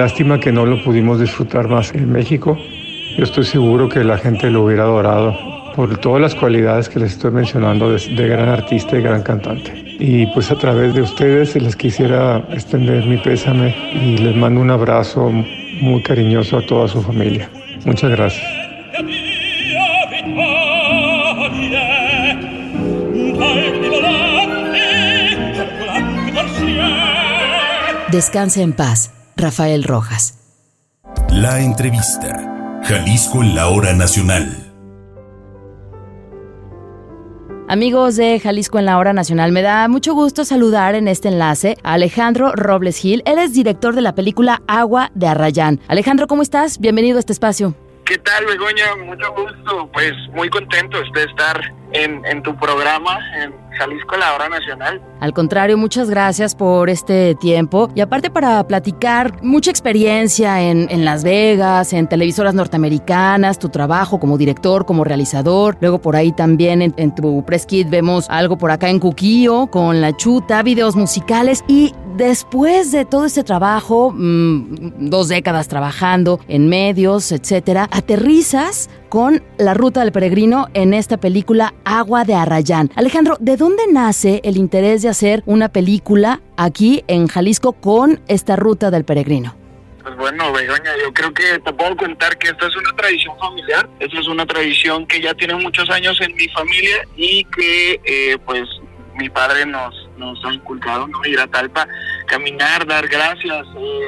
Lástima 0.00 0.40
que 0.40 0.50
no 0.50 0.64
lo 0.64 0.82
pudimos 0.82 1.20
disfrutar 1.20 1.68
más 1.68 1.92
en 1.94 2.10
México. 2.10 2.56
Yo 3.18 3.22
estoy 3.22 3.44
seguro 3.44 3.86
que 3.86 4.02
la 4.02 4.16
gente 4.16 4.50
lo 4.50 4.64
hubiera 4.64 4.84
adorado 4.84 5.36
por 5.76 5.98
todas 5.98 6.22
las 6.22 6.34
cualidades 6.34 6.88
que 6.88 6.98
les 6.98 7.12
estoy 7.12 7.32
mencionando 7.32 7.92
de, 7.92 7.98
de, 8.16 8.28
gran 8.28 8.48
artista 8.48 8.96
y 8.96 9.02
gran 9.02 9.22
cantante. 9.22 9.74
Y 9.98 10.24
pues 10.28 10.50
a 10.50 10.54
través 10.56 10.94
de 10.94 11.02
ustedes 11.02 11.54
les 11.54 11.76
quisiera 11.76 12.38
extender 12.50 13.04
mi 13.04 13.18
pésame 13.18 13.76
y 13.92 14.16
les 14.16 14.34
mando 14.34 14.62
un 14.62 14.70
abrazo 14.70 15.30
muy 15.82 16.02
cariñoso 16.02 16.56
a 16.56 16.64
toda 16.64 16.88
su 16.88 17.02
familia. 17.02 17.50
Muchas 17.84 18.10
gracias. 18.10 18.46
Descanse 28.10 28.62
en 28.62 28.72
paz, 28.72 29.19
Rafael 29.40 29.84
Rojas. 29.84 30.38
La 31.30 31.60
entrevista. 31.60 32.80
Jalisco 32.84 33.42
en 33.42 33.54
la 33.54 33.68
hora 33.68 33.94
nacional. 33.94 34.70
Amigos 37.66 38.16
de 38.16 38.38
Jalisco 38.40 38.78
en 38.78 38.86
la 38.86 38.98
Hora 38.98 39.12
Nacional, 39.12 39.52
me 39.52 39.62
da 39.62 39.86
mucho 39.86 40.12
gusto 40.12 40.44
saludar 40.44 40.96
en 40.96 41.06
este 41.06 41.28
enlace 41.28 41.78
a 41.84 41.92
Alejandro 41.92 42.52
Robles 42.52 42.98
Gil. 42.98 43.22
Él 43.26 43.38
es 43.38 43.54
director 43.54 43.94
de 43.94 44.00
la 44.00 44.14
película 44.14 44.60
Agua 44.66 45.10
de 45.14 45.28
Arrayán. 45.28 45.80
Alejandro, 45.86 46.26
¿cómo 46.26 46.42
estás? 46.42 46.78
Bienvenido 46.78 47.16
a 47.16 47.20
este 47.20 47.32
espacio. 47.32 47.76
¿Qué 48.04 48.18
tal, 48.18 48.44
Begoña? 48.44 48.96
Mucho 49.04 49.32
gusto. 49.32 49.88
Pues 49.92 50.12
muy 50.32 50.50
contento 50.50 50.98
de 51.14 51.22
estar 51.22 51.72
en, 51.92 52.26
en 52.26 52.42
tu 52.42 52.56
programa, 52.56 53.20
en 53.36 53.54
Jalisco 53.78 54.16
la 54.16 54.34
Hora 54.34 54.48
Nacional. 54.48 55.00
Al 55.20 55.32
contrario, 55.32 55.76
muchas 55.76 56.08
gracias 56.08 56.54
por 56.54 56.88
este 56.90 57.34
tiempo 57.34 57.90
y 57.94 58.00
aparte 58.00 58.30
para 58.30 58.66
platicar 58.66 59.42
mucha 59.42 59.70
experiencia 59.70 60.62
en, 60.62 61.04
Las 61.04 61.24
Vegas, 61.24 61.92
en 61.92 62.08
televisoras 62.08 62.54
norteamericanas, 62.54 63.58
tu 63.58 63.68
trabajo 63.68 64.18
como 64.18 64.38
director, 64.38 64.86
como 64.86 65.04
realizador, 65.04 65.76
luego 65.80 66.00
por 66.00 66.16
ahí 66.16 66.32
también 66.32 66.82
en, 66.96 67.14
tu 67.14 67.44
press 67.44 67.66
kit 67.66 67.88
vemos 67.90 68.26
algo 68.30 68.56
por 68.56 68.70
acá 68.70 68.88
en 68.88 68.98
Cuquío 68.98 69.66
con 69.66 70.00
La 70.00 70.16
Chuta, 70.16 70.62
videos 70.62 70.96
musicales 70.96 71.64
y 71.68 71.94
después 72.16 72.92
de 72.92 73.04
todo 73.04 73.24
este 73.24 73.44
trabajo, 73.44 74.12
mmm, 74.14 75.08
dos 75.10 75.28
décadas 75.28 75.68
trabajando 75.68 76.40
en 76.48 76.68
medios, 76.68 77.32
etcétera, 77.32 77.88
aterrizas 77.90 78.90
con 79.08 79.42
La 79.58 79.74
Ruta 79.74 80.00
del 80.00 80.12
Peregrino 80.12 80.68
en 80.72 80.94
esta 80.94 81.18
película 81.18 81.74
Agua 81.84 82.24
de 82.24 82.34
Arrayán. 82.34 82.90
Alejandro, 82.94 83.36
¿de 83.40 83.56
dónde 83.60 83.82
nace 83.92 84.40
el 84.42 84.56
interés 84.56 85.02
de 85.02 85.10
hacer 85.10 85.42
una 85.44 85.68
película 85.68 86.40
aquí 86.56 87.04
en 87.08 87.26
Jalisco 87.26 87.74
con 87.74 88.22
esta 88.26 88.56
Ruta 88.56 88.90
del 88.90 89.04
Peregrino? 89.04 89.54
Pues 90.02 90.16
bueno, 90.16 90.50
Begoña, 90.50 90.92
yo 91.04 91.12
creo 91.12 91.34
que 91.34 91.58
te 91.58 91.72
puedo 91.74 91.94
contar 91.94 92.38
que 92.38 92.48
esta 92.48 92.66
es 92.66 92.74
una 92.74 92.96
tradición 92.96 93.38
familiar, 93.38 93.86
esta 93.98 94.18
es 94.18 94.26
una 94.28 94.46
tradición 94.46 95.06
que 95.06 95.20
ya 95.20 95.34
tiene 95.34 95.56
muchos 95.56 95.90
años 95.90 96.18
en 96.22 96.34
mi 96.36 96.48
familia 96.48 97.06
y 97.16 97.44
que 97.44 98.00
eh, 98.02 98.38
pues 98.46 98.62
mi 99.16 99.28
padre 99.28 99.66
nos, 99.66 99.94
nos 100.16 100.42
ha 100.46 100.54
inculcado, 100.54 101.06
¿no? 101.06 101.20
Ir 101.26 101.38
a 101.38 101.46
Talpa, 101.46 101.86
caminar, 102.28 102.86
dar 102.86 103.06
gracias, 103.08 103.66
eh, 103.76 104.06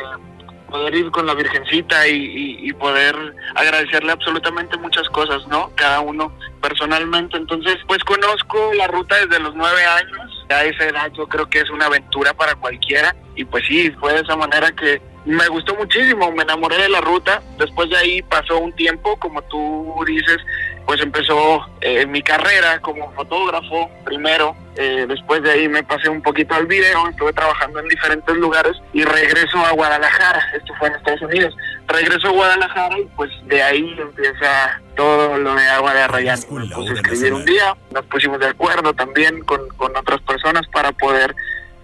poder 0.73 0.95
ir 0.95 1.11
con 1.11 1.27
la 1.27 1.35
Virgencita 1.35 2.09
y, 2.09 2.17
y, 2.17 2.69
y, 2.69 2.73
poder 2.73 3.15
agradecerle 3.55 4.11
absolutamente 4.11 4.77
muchas 4.79 5.09
cosas, 5.11 5.47
¿no? 5.47 5.71
Cada 5.77 6.01
uno 6.01 6.33
personalmente. 6.61 7.37
Entonces, 7.37 7.77
pues 7.87 8.03
conozco 8.03 8.73
la 8.75 8.89
ruta 8.89 9.17
desde 9.25 9.41
los 9.41 9.55
nueve 9.55 9.85
años. 9.85 10.47
A 10.49 10.65
esa 10.65 10.87
edad 10.87 11.13
yo 11.13 11.29
creo 11.29 11.49
que 11.49 11.61
es 11.61 11.71
una 11.71 11.87
aventura 11.87 12.33
para 12.35 12.55
cualquiera. 12.55 13.15
Y 13.37 13.45
pues 13.45 13.65
sí, 13.69 13.91
fue 14.01 14.15
de 14.15 14.21
esa 14.21 14.35
manera 14.37 14.71
que 14.73 15.01
me 15.25 15.47
gustó 15.49 15.75
muchísimo, 15.77 16.33
me 16.33 16.43
enamoré 16.43 16.79
de 16.79 16.89
la 16.89 17.01
ruta. 17.01 17.43
Después 17.59 17.91
de 17.91 17.97
ahí 17.97 18.23
pasó 18.23 18.59
un 18.59 18.73
tiempo, 18.73 19.17
como 19.19 19.43
tú 19.43 19.95
dices, 20.07 20.39
pues 20.87 21.01
empezó 21.01 21.67
eh, 21.81 22.07
mi 22.07 22.23
carrera 22.23 22.81
como 22.81 23.13
fotógrafo 23.13 23.91
primero. 24.05 24.57
Eh, 24.77 25.05
después 25.07 25.43
de 25.43 25.51
ahí 25.51 25.69
me 25.69 25.83
pasé 25.83 26.09
un 26.09 26.23
poquito 26.23 26.55
al 26.55 26.67
video, 26.67 27.07
estuve 27.09 27.33
trabajando 27.33 27.81
en 27.81 27.89
diferentes 27.89 28.35
lugares 28.37 28.73
y 28.93 29.05
regreso 29.05 29.59
a 29.59 29.73
Guadalajara. 29.73 30.43
Esto 30.55 30.73
fue 30.79 30.89
en 30.89 30.95
Estados 30.95 31.23
Unidos. 31.23 31.55
Regreso 31.87 32.29
a 32.29 32.33
Guadalajara 32.33 32.99
y 32.99 33.05
pues 33.17 33.31
de 33.45 33.63
ahí 33.63 33.97
empieza 33.99 34.81
todo 34.97 35.37
lo 35.39 35.55
de 35.55 35.67
agua 35.69 35.95
de 35.95 36.03
Arrayán. 36.03 36.39
Me 36.51 36.67
puse 36.67 36.91
a 36.91 36.95
escribir 36.95 37.35
un 37.35 37.45
día, 37.45 37.77
nos 37.93 38.07
pusimos 38.07 38.39
de 38.41 38.47
acuerdo 38.47 38.95
también 38.95 39.41
con, 39.45 39.69
con 39.77 39.97
otras 39.97 40.21
personas 40.23 40.67
para 40.73 40.93
poder 40.93 41.35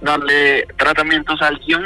darle 0.00 0.66
tratamientos 0.76 1.40
al 1.42 1.58
guion 1.58 1.84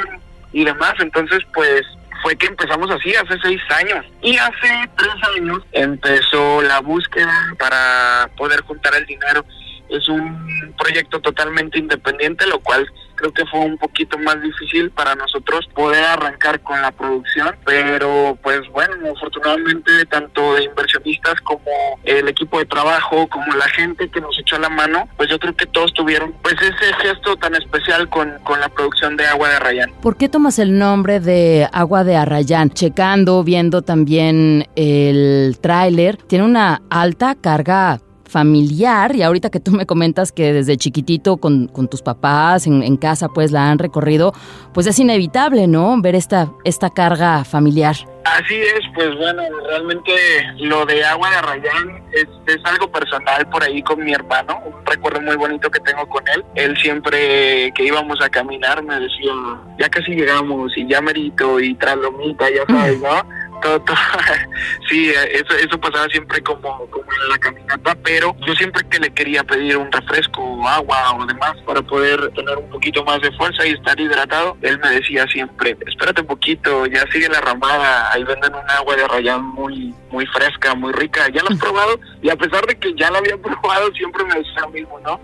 y 0.53 0.63
demás. 0.63 0.93
Entonces, 0.99 1.39
pues 1.53 1.81
fue 2.23 2.35
que 2.37 2.47
empezamos 2.47 2.89
así 2.89 3.13
hace 3.13 3.37
seis 3.43 3.61
años. 3.69 4.05
Y 4.21 4.37
hace 4.37 4.89
tres 4.97 5.15
años 5.37 5.59
empezó 5.73 6.61
la 6.61 6.79
búsqueda 6.79 7.53
para 7.59 8.29
poder 8.37 8.61
juntar 8.61 8.95
el 8.95 9.05
dinero. 9.05 9.45
Es 9.93 10.09
un 10.09 10.73
proyecto 10.77 11.19
totalmente 11.21 11.79
independiente, 11.79 12.45
lo 12.47 12.59
cual 12.59 12.87
creo 13.15 13.31
que 13.31 13.45
fue 13.45 13.59
un 13.61 13.77
poquito 13.77 14.17
más 14.19 14.41
difícil 14.41 14.91
para 14.91 15.15
nosotros 15.15 15.67
poder 15.73 16.03
arrancar 16.03 16.59
con 16.61 16.81
la 16.81 16.91
producción, 16.91 17.55
pero 17.65 18.37
pues 18.41 18.61
bueno, 18.71 18.93
afortunadamente 19.15 20.05
tanto 20.09 20.55
de 20.55 20.65
inversionistas 20.65 21.39
como 21.41 21.71
el 22.03 22.27
equipo 22.27 22.59
de 22.59 22.65
trabajo, 22.65 23.27
como 23.29 23.53
la 23.55 23.67
gente 23.69 24.09
que 24.09 24.19
nos 24.19 24.37
echó 24.39 24.57
la 24.57 24.69
mano, 24.69 25.07
pues 25.17 25.29
yo 25.29 25.39
creo 25.39 25.55
que 25.55 25.65
todos 25.67 25.93
tuvieron 25.93 26.33
pues 26.41 26.55
ese 26.55 26.93
gesto 27.01 27.35
tan 27.37 27.55
especial 27.55 28.09
con, 28.09 28.39
con 28.43 28.59
la 28.59 28.69
producción 28.69 29.15
de 29.15 29.25
Agua 29.25 29.49
de 29.49 29.55
Arrayán. 29.55 29.91
¿Por 30.01 30.17
qué 30.17 30.29
tomas 30.29 30.59
el 30.59 30.77
nombre 30.77 31.19
de 31.19 31.67
Agua 31.71 32.03
de 32.03 32.15
Arrayán? 32.15 32.71
Checando, 32.71 33.43
viendo 33.43 33.83
también 33.83 34.67
el 34.75 35.57
tráiler, 35.61 36.17
tiene 36.17 36.45
una 36.45 36.81
alta 36.89 37.35
carga 37.35 37.99
familiar 38.33 39.15
y 39.15 39.21
ahorita 39.21 39.51
que 39.51 39.59
tú 39.59 39.71
me 39.71 39.85
comentas 39.85 40.31
que 40.31 40.53
desde 40.53 40.75
chiquitito 40.75 41.37
con, 41.37 41.67
con 41.67 41.87
tus 41.87 42.01
papás 42.01 42.65
en, 42.65 42.97
casa 42.97 43.29
pues 43.29 43.51
la 43.51 43.69
han 43.69 43.77
recorrido, 43.77 44.33
pues 44.73 44.87
es 44.87 44.97
inevitable, 44.97 45.67
¿no? 45.67 45.95
Ver 46.01 46.15
esta, 46.15 46.51
esta 46.63 46.89
carga 46.89 47.43
familiar. 47.43 47.95
Así 48.25 48.55
es, 48.55 48.79
pues 48.95 49.15
bueno, 49.17 49.43
realmente 49.67 50.13
lo 50.59 50.85
de 50.85 51.03
Agua 51.03 51.29
de 51.29 51.35
Arrayán 51.35 52.03
es, 52.13 52.25
es, 52.47 52.57
algo 52.63 52.89
personal 52.89 53.47
por 53.49 53.63
ahí 53.63 53.83
con 53.83 54.03
mi 54.03 54.13
hermano, 54.13 54.61
un 54.65 54.85
recuerdo 54.85 55.21
muy 55.21 55.35
bonito 55.35 55.69
que 55.69 55.81
tengo 55.81 56.07
con 56.07 56.23
él. 56.29 56.43
Él 56.55 56.75
siempre 56.77 57.71
que 57.75 57.85
íbamos 57.85 58.19
a 58.21 58.29
caminar 58.29 58.81
me 58.81 58.99
decía, 58.99 59.33
ya 59.77 59.89
casi 59.89 60.15
llegamos 60.15 60.71
y 60.77 60.87
ya 60.87 61.01
merito 61.01 61.59
y 61.59 61.75
tras 61.75 61.97
lomita, 61.97 62.45
ya 62.49 62.65
sabes, 62.73 62.99
¿no? 63.01 63.42
Todo, 63.63 63.79
todo. 63.81 63.95
sí, 64.89 65.09
eso, 65.09 65.55
eso 65.55 65.79
pasaba 65.79 66.07
siempre 66.09 66.41
como, 66.41 66.85
como 66.87 67.05
en 67.05 67.29
la 67.29 67.37
caminata, 67.37 67.95
pero 68.03 68.35
yo 68.45 68.53
siempre 68.55 68.83
que 68.89 68.99
le 68.99 69.13
quería 69.13 69.43
pedir 69.43 69.77
un 69.77 69.91
refresco 69.91 70.43
o 70.43 70.67
agua 70.67 71.15
o 71.15 71.25
demás 71.25 71.55
para 71.65 71.81
poder 71.81 72.29
tener 72.33 72.57
un 72.57 72.69
poquito 72.69 73.03
más 73.05 73.21
de 73.21 73.31
fuerza 73.31 73.65
y 73.65 73.71
estar 73.71 73.99
hidratado, 73.99 74.57
él 74.61 74.77
me 74.79 74.89
decía 74.89 75.25
siempre, 75.27 75.77
espérate 75.87 76.21
un 76.21 76.27
poquito, 76.27 76.85
ya 76.87 77.05
sigue 77.11 77.29
la 77.29 77.41
ramada, 77.41 78.11
ahí 78.11 78.23
venden 78.23 78.53
un 78.53 78.69
agua 78.69 78.95
de 78.95 79.07
rayán 79.07 79.43
muy 79.45 79.93
muy 80.11 80.25
fresca, 80.27 80.75
muy 80.75 80.93
rica, 80.93 81.27
ya 81.29 81.41
lo 81.41 81.49
has 81.49 81.59
probado 81.59 81.99
y 82.21 82.29
a 82.29 82.35
pesar 82.35 82.65
de 82.65 82.75
que 82.75 82.93
ya 82.95 83.09
la 83.09 83.19
había 83.19 83.37
probado 83.37 83.91
siempre 83.93 84.23
me 84.25 84.35
decía 84.35 84.61
lo 84.61 84.69
mismo, 84.69 84.99
¿no? 84.99 85.19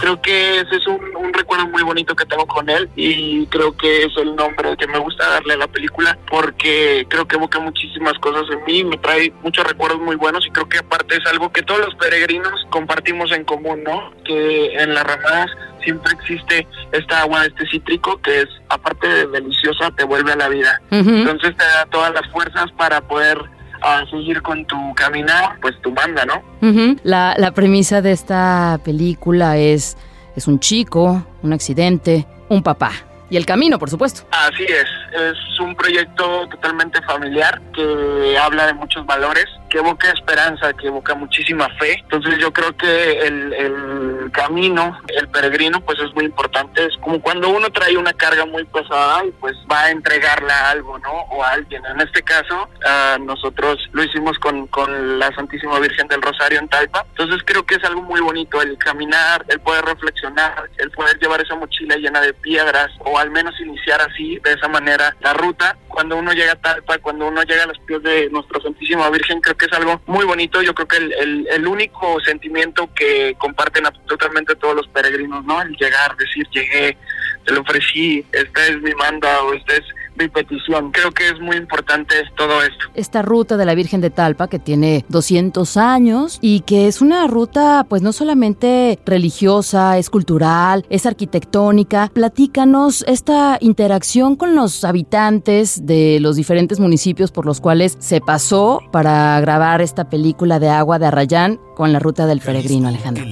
Creo 0.00 0.20
que 0.20 0.60
ese 0.60 0.76
es 0.76 0.86
un, 0.86 1.00
un, 1.16 1.32
recuerdo 1.32 1.66
muy 1.68 1.82
bonito 1.82 2.14
que 2.14 2.24
tengo 2.24 2.46
con 2.46 2.68
él 2.68 2.88
y 2.96 3.46
creo 3.46 3.76
que 3.76 4.04
es 4.04 4.16
el 4.16 4.34
nombre 4.34 4.76
que 4.76 4.86
me 4.86 4.98
gusta 4.98 5.28
darle 5.28 5.54
a 5.54 5.58
la 5.58 5.68
película 5.68 6.16
porque 6.28 7.06
creo 7.08 7.26
que 7.26 7.36
evoca 7.36 7.58
muchísimas 7.60 8.14
cosas 8.18 8.44
en 8.50 8.64
mí, 8.64 8.84
me 8.84 8.96
trae 8.98 9.32
muchos 9.42 9.66
recuerdos 9.66 10.00
muy 10.00 10.16
buenos 10.16 10.46
y 10.46 10.50
creo 10.50 10.68
que 10.68 10.78
aparte 10.78 11.16
es 11.16 11.26
algo 11.26 11.52
que 11.52 11.62
todos 11.62 11.80
los 11.80 11.94
peregrinos 11.96 12.66
compartimos 12.70 13.32
en 13.32 13.44
común, 13.44 13.82
¿no? 13.84 14.12
Que 14.24 14.74
en 14.76 14.94
las 14.94 15.04
ramadas 15.04 15.50
siempre 15.82 16.12
existe 16.12 16.66
esta 16.92 17.20
agua, 17.20 17.46
este 17.46 17.66
cítrico 17.68 18.20
que 18.20 18.42
es 18.42 18.48
aparte 18.68 19.08
de 19.08 19.26
deliciosa, 19.28 19.90
te 19.92 20.04
vuelve 20.04 20.32
a 20.32 20.36
la 20.36 20.48
vida. 20.48 20.80
Uh 20.90 20.96
-huh. 20.96 21.20
Entonces 21.20 21.56
te 21.56 21.64
da 21.64 21.86
todas 21.86 22.12
las 22.12 22.26
fuerzas 22.32 22.70
para 22.72 23.00
poder 23.00 23.55
a 23.82 24.04
seguir 24.10 24.42
con 24.42 24.64
tu 24.64 24.76
caminar, 24.94 25.58
pues 25.60 25.74
tu 25.82 25.92
banda, 25.92 26.24
¿no? 26.24 26.36
Uh 26.62 26.72
-huh. 26.72 27.00
la, 27.04 27.34
la 27.38 27.50
premisa 27.52 28.02
de 28.02 28.12
esta 28.12 28.78
película 28.84 29.56
es, 29.56 29.96
es 30.36 30.46
un 30.48 30.58
chico, 30.60 31.24
un 31.42 31.52
accidente, 31.52 32.26
un 32.48 32.62
papá. 32.62 32.92
Y 33.28 33.36
el 33.36 33.44
camino, 33.44 33.76
por 33.78 33.90
supuesto. 33.90 34.22
Así 34.30 34.62
es, 34.64 34.86
es 35.20 35.60
un 35.60 35.74
proyecto 35.74 36.46
totalmente 36.48 37.02
familiar 37.02 37.60
que 37.74 38.38
habla 38.38 38.66
de 38.66 38.74
muchos 38.74 39.04
valores, 39.04 39.46
que 39.76 39.80
evoca 39.80 40.10
esperanza, 40.10 40.72
que 40.72 40.86
evoca 40.86 41.14
muchísima 41.14 41.68
fe. 41.78 41.98
Entonces 42.00 42.38
yo 42.38 42.50
creo 42.50 42.74
que 42.78 43.18
el, 43.26 43.52
el 43.52 44.30
camino, 44.32 44.98
el 45.08 45.28
peregrino, 45.28 45.82
pues 45.82 45.98
es 45.98 46.14
muy 46.14 46.24
importante. 46.24 46.86
Es 46.86 46.96
como 47.02 47.20
cuando 47.20 47.50
uno 47.50 47.68
trae 47.70 47.94
una 47.98 48.14
carga 48.14 48.46
muy 48.46 48.64
pesada 48.64 49.26
y 49.26 49.32
pues 49.32 49.54
va 49.70 49.82
a 49.82 49.90
entregarla 49.90 50.54
a 50.54 50.70
algo, 50.70 50.98
¿no? 50.98 51.12
O 51.12 51.44
a 51.44 51.50
alguien. 51.50 51.84
En 51.84 52.00
este 52.00 52.22
caso, 52.22 52.70
uh, 52.86 53.22
nosotros 53.22 53.76
lo 53.92 54.02
hicimos 54.02 54.38
con, 54.38 54.66
con 54.68 55.18
la 55.18 55.30
Santísima 55.34 55.78
Virgen 55.78 56.08
del 56.08 56.22
Rosario 56.22 56.58
en 56.58 56.68
Talpa. 56.68 57.04
Entonces 57.10 57.42
creo 57.44 57.66
que 57.66 57.74
es 57.74 57.84
algo 57.84 58.00
muy 58.00 58.22
bonito 58.22 58.62
el 58.62 58.78
caminar, 58.78 59.44
el 59.48 59.60
poder 59.60 59.84
reflexionar, 59.84 60.70
el 60.78 60.90
poder 60.90 61.18
llevar 61.18 61.42
esa 61.42 61.54
mochila 61.54 61.96
llena 61.96 62.22
de 62.22 62.32
piedras 62.32 62.88
o 63.00 63.18
al 63.18 63.30
menos 63.30 63.60
iniciar 63.60 64.00
así, 64.00 64.38
de 64.42 64.54
esa 64.54 64.68
manera, 64.68 65.14
la 65.20 65.34
ruta. 65.34 65.76
Cuando 65.96 66.18
uno 66.18 66.34
llega 66.34 66.52
a 66.52 66.56
Talpa, 66.56 66.98
cuando 66.98 67.26
uno 67.26 67.42
llega 67.44 67.62
a 67.62 67.68
los 67.68 67.78
pies 67.78 68.02
de 68.02 68.28
nuestra 68.28 68.60
Santísima 68.60 69.08
Virgen, 69.08 69.40
creo 69.40 69.56
que 69.56 69.64
es 69.64 69.72
algo 69.72 69.98
muy 70.04 70.26
bonito. 70.26 70.60
Yo 70.60 70.74
creo 70.74 70.86
que 70.86 70.98
el, 70.98 71.10
el, 71.14 71.48
el 71.50 71.66
único 71.66 72.20
sentimiento 72.20 72.90
que 72.94 73.34
comparten 73.38 73.86
absolutamente 73.86 74.54
todos 74.56 74.76
los 74.76 74.86
peregrinos, 74.88 75.42
¿no? 75.46 75.62
El 75.62 75.74
llegar, 75.76 76.14
decir, 76.18 76.46
llegué, 76.50 76.98
te 77.46 77.54
lo 77.54 77.62
ofrecí, 77.62 78.26
esta 78.30 78.66
es 78.66 78.78
mi 78.82 78.92
manda 78.92 79.42
o 79.44 79.54
esta 79.54 79.72
es 79.72 79.84
Creo 80.16 81.10
que 81.12 81.28
es 81.28 81.40
muy 81.40 81.56
importante 81.56 82.14
todo 82.36 82.62
esto. 82.62 82.86
Esta 82.94 83.22
ruta 83.22 83.56
de 83.56 83.64
la 83.64 83.74
Virgen 83.74 84.00
de 84.00 84.10
Talpa 84.10 84.48
que 84.48 84.58
tiene 84.58 85.04
200 85.08 85.76
años 85.76 86.38
y 86.40 86.60
que 86.60 86.86
es 86.88 87.00
una 87.00 87.26
ruta 87.26 87.84
pues 87.88 88.02
no 88.02 88.12
solamente 88.12 88.98
religiosa, 89.04 89.98
es 89.98 90.10
cultural, 90.10 90.84
es 90.90 91.06
arquitectónica. 91.06 92.10
Platícanos 92.12 93.04
esta 93.06 93.58
interacción 93.60 94.36
con 94.36 94.54
los 94.54 94.84
habitantes 94.84 95.86
de 95.86 96.18
los 96.20 96.36
diferentes 96.36 96.80
municipios 96.80 97.30
por 97.30 97.46
los 97.46 97.60
cuales 97.60 97.96
se 97.98 98.20
pasó 98.20 98.80
para 98.90 99.40
grabar 99.40 99.80
esta 99.80 100.08
película 100.08 100.58
de 100.58 100.68
agua 100.68 100.98
de 100.98 101.06
Arrayán 101.06 101.60
con 101.76 101.92
la 101.92 101.98
ruta 101.98 102.24
del 102.26 102.40
peregrino, 102.40 102.88
Alejandro. 102.88 103.22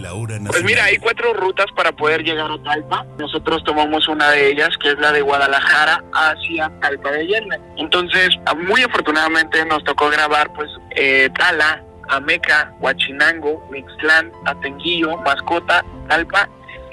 Pues 0.48 0.62
mira, 0.64 0.84
hay 0.84 0.98
cuatro 0.98 1.32
rutas 1.32 1.64
para 1.74 1.92
poder 1.92 2.22
llegar 2.22 2.50
a 2.50 2.62
Talpa. 2.62 3.06
Nosotros 3.18 3.64
tomamos 3.64 4.06
una 4.06 4.30
de 4.32 4.50
ellas, 4.50 4.68
que 4.82 4.90
es 4.90 4.98
la 4.98 5.12
de 5.12 5.22
Guadalajara 5.22 6.04
hacia 6.12 6.70
Talpa 6.80 7.10
de 7.10 7.20
Allende. 7.20 7.58
Entonces, 7.78 8.28
muy 8.68 8.82
afortunadamente 8.82 9.64
nos 9.64 9.82
tocó 9.84 10.10
grabar 10.10 10.52
pues 10.52 10.68
eh, 10.94 11.30
Tala, 11.38 11.82
Ameca, 12.10 12.74
Huachinango, 12.80 13.66
Mixtlán, 13.70 14.30
Atenguillo, 14.44 15.16
Mascota, 15.22 15.82
Talpa 16.08 16.46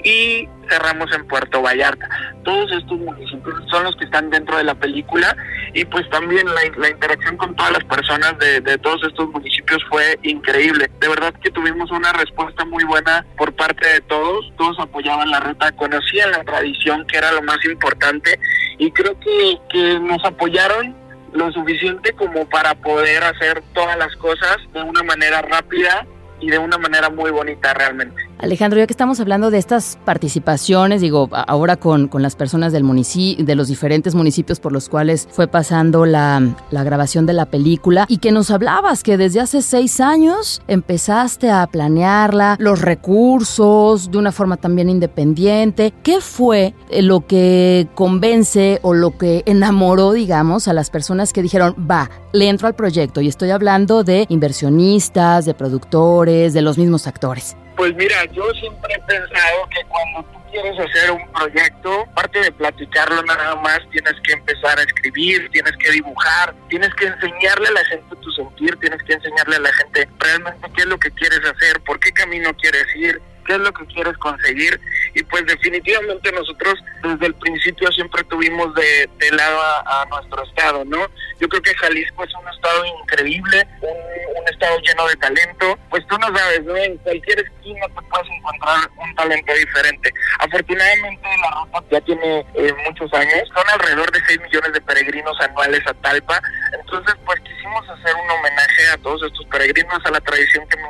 y 0.04 0.48
cerramos 0.70 1.12
en 1.12 1.26
Puerto 1.26 1.60
Vallarta. 1.60 2.08
Todos 2.44 2.72
estos 2.72 2.98
municipios 2.98 3.54
son 3.70 3.84
los 3.84 3.96
que 3.96 4.04
están 4.04 4.30
dentro 4.30 4.56
de 4.56 4.64
la 4.64 4.74
película 4.74 5.36
y 5.74 5.84
pues 5.84 6.08
también 6.10 6.46
la, 6.54 6.88
interacción 6.88 7.36
con 7.36 7.54
todas 7.54 7.72
las 7.72 7.84
personas 7.84 8.38
de, 8.38 8.60
de, 8.60 8.78
todos 8.78 9.02
estos 9.04 9.28
municipios 9.30 9.82
fue 9.88 10.18
increíble. 10.22 10.90
De 11.00 11.08
verdad 11.08 11.32
que 11.42 11.50
tuvimos 11.50 11.90
una 11.90 12.12
respuesta 12.12 12.64
muy 12.64 12.84
buena 12.84 13.24
por 13.36 13.52
parte 13.54 13.88
de 13.88 14.00
todos. 14.02 14.52
Todos 14.56 14.78
apoyaban 14.80 15.30
la 15.30 15.40
ruta, 15.40 15.72
conocían 15.72 16.30
la 16.32 16.44
tradición 16.44 17.06
que 17.06 17.18
era 17.18 17.32
lo 17.32 17.42
más 17.42 17.64
importante 17.64 18.38
y 18.78 18.90
creo 18.90 19.18
que, 19.20 19.58
que 19.70 20.00
nos 20.00 20.24
apoyaron 20.24 20.96
lo 21.32 21.50
suficiente 21.52 22.12
como 22.12 22.48
para 22.48 22.74
poder 22.74 23.24
hacer 23.24 23.62
todas 23.72 23.96
las 23.96 24.14
cosas 24.16 24.58
de 24.72 24.82
una 24.82 25.02
manera 25.02 25.42
rápida 25.42 26.06
y 26.40 26.50
de 26.50 26.58
una 26.58 26.76
manera 26.76 27.08
muy 27.08 27.30
bonita 27.30 27.72
realmente. 27.72 28.31
Alejandro, 28.42 28.80
ya 28.80 28.88
que 28.88 28.92
estamos 28.92 29.20
hablando 29.20 29.52
de 29.52 29.58
estas 29.58 29.98
participaciones, 30.04 31.00
digo, 31.00 31.28
ahora 31.32 31.76
con, 31.76 32.08
con 32.08 32.22
las 32.22 32.34
personas 32.34 32.72
del 32.72 32.82
municipio, 32.82 33.44
de 33.44 33.54
los 33.54 33.68
diferentes 33.68 34.16
municipios 34.16 34.58
por 34.58 34.72
los 34.72 34.88
cuales 34.88 35.28
fue 35.30 35.46
pasando 35.46 36.06
la, 36.06 36.42
la, 36.72 36.82
grabación 36.82 37.24
de 37.24 37.34
la 37.34 37.46
película, 37.46 38.04
y 38.08 38.18
que 38.18 38.32
nos 38.32 38.50
hablabas 38.50 39.04
que 39.04 39.16
desde 39.16 39.38
hace 39.38 39.62
seis 39.62 40.00
años 40.00 40.60
empezaste 40.66 41.50
a 41.50 41.64
planearla, 41.68 42.56
los 42.58 42.80
recursos, 42.80 44.10
de 44.10 44.18
una 44.18 44.32
forma 44.32 44.56
también 44.56 44.90
independiente. 44.90 45.94
¿Qué 46.02 46.20
fue 46.20 46.74
lo 46.90 47.24
que 47.28 47.86
convence 47.94 48.80
o 48.82 48.92
lo 48.92 49.16
que 49.16 49.44
enamoró, 49.46 50.10
digamos, 50.10 50.66
a 50.66 50.72
las 50.72 50.90
personas 50.90 51.32
que 51.32 51.42
dijeron, 51.42 51.76
va, 51.88 52.10
le 52.32 52.48
entro 52.48 52.66
al 52.66 52.74
proyecto? 52.74 53.20
Y 53.20 53.28
estoy 53.28 53.50
hablando 53.50 54.02
de 54.02 54.26
inversionistas, 54.28 55.44
de 55.44 55.54
productores, 55.54 56.52
de 56.54 56.62
los 56.62 56.76
mismos 56.76 57.06
actores. 57.06 57.56
Pues 57.76 57.94
mira, 57.94 58.24
yo 58.26 58.50
siempre 58.52 58.94
he 58.94 59.00
pensado 59.00 59.68
que 59.70 59.82
cuando 59.88 60.30
tú 60.30 60.38
quieres 60.50 60.78
hacer 60.78 61.10
un 61.10 61.32
proyecto, 61.32 62.04
parte 62.14 62.40
de 62.40 62.52
platicarlo 62.52 63.22
nada 63.22 63.56
más, 63.56 63.80
tienes 63.90 64.14
que 64.22 64.34
empezar 64.34 64.78
a 64.78 64.82
escribir, 64.82 65.48
tienes 65.50 65.72
que 65.78 65.90
dibujar, 65.90 66.54
tienes 66.68 66.94
que 66.94 67.06
enseñarle 67.06 67.68
a 67.68 67.72
la 67.72 67.84
gente 67.86 68.16
tu 68.16 68.30
sentir, 68.32 68.76
tienes 68.76 69.02
que 69.02 69.14
enseñarle 69.14 69.56
a 69.56 69.60
la 69.60 69.72
gente 69.72 70.08
realmente 70.18 70.68
qué 70.74 70.82
es 70.82 70.86
lo 70.86 70.98
que 70.98 71.10
quieres 71.12 71.40
hacer, 71.40 71.80
por 71.80 71.98
qué 71.98 72.12
camino 72.12 72.54
quieres 72.54 72.86
ir, 72.94 73.20
es 73.52 73.60
lo 73.60 73.72
que 73.72 73.86
quieres 73.86 74.16
conseguir 74.18 74.80
y 75.14 75.22
pues 75.24 75.44
definitivamente 75.46 76.32
nosotros 76.32 76.74
desde 77.02 77.26
el 77.26 77.34
principio 77.34 77.90
siempre 77.92 78.22
tuvimos 78.24 78.74
de, 78.74 79.08
lado 79.32 79.60
a, 79.86 80.04
nuestro 80.10 80.42
estado, 80.44 80.84
¿no? 80.84 80.98
Yo 81.40 81.48
creo 81.48 81.62
que 81.62 81.74
Jalisco 81.74 82.24
es 82.24 82.34
un 82.34 82.48
estado 82.48 82.84
increíble, 82.84 83.66
un, 83.80 84.48
estado 84.48 84.78
lleno 84.80 85.06
de 85.08 85.16
talento, 85.16 85.78
pues 85.88 86.06
tú 86.06 86.18
no 86.18 86.36
sabes, 86.36 86.64
¿no? 86.64 86.76
En 86.76 86.96
cualquier 86.98 87.40
esquina 87.40 87.86
te 87.86 88.02
puedes 88.08 88.28
encontrar 88.28 88.90
un 88.98 89.14
talento 89.14 89.52
diferente. 89.54 90.12
Afortunadamente 90.40 91.28
la 91.40 91.64
ruta 91.64 91.84
ya 91.90 92.00
tiene 92.02 92.46
eh, 92.54 92.74
muchos 92.86 93.12
años, 93.14 93.48
son 93.54 93.64
alrededor 93.72 94.10
de 94.10 94.20
6 94.26 94.40
millones 94.40 94.72
de 94.72 94.80
peregrinos 94.80 95.40
anuales 95.40 95.80
a 95.86 95.94
Talpa, 95.94 96.40
entonces 96.78 97.14
pues 97.24 97.40
quisimos 97.40 97.88
hacer 97.88 98.14
un 98.14 98.30
homenaje 98.30 98.88
a 98.92 98.98
todos 98.98 99.22
estos 99.22 99.46
peregrinos, 99.46 100.04
a 100.04 100.10
la 100.10 100.20
tradición 100.20 100.66
que 100.68 100.76
me 100.76 100.88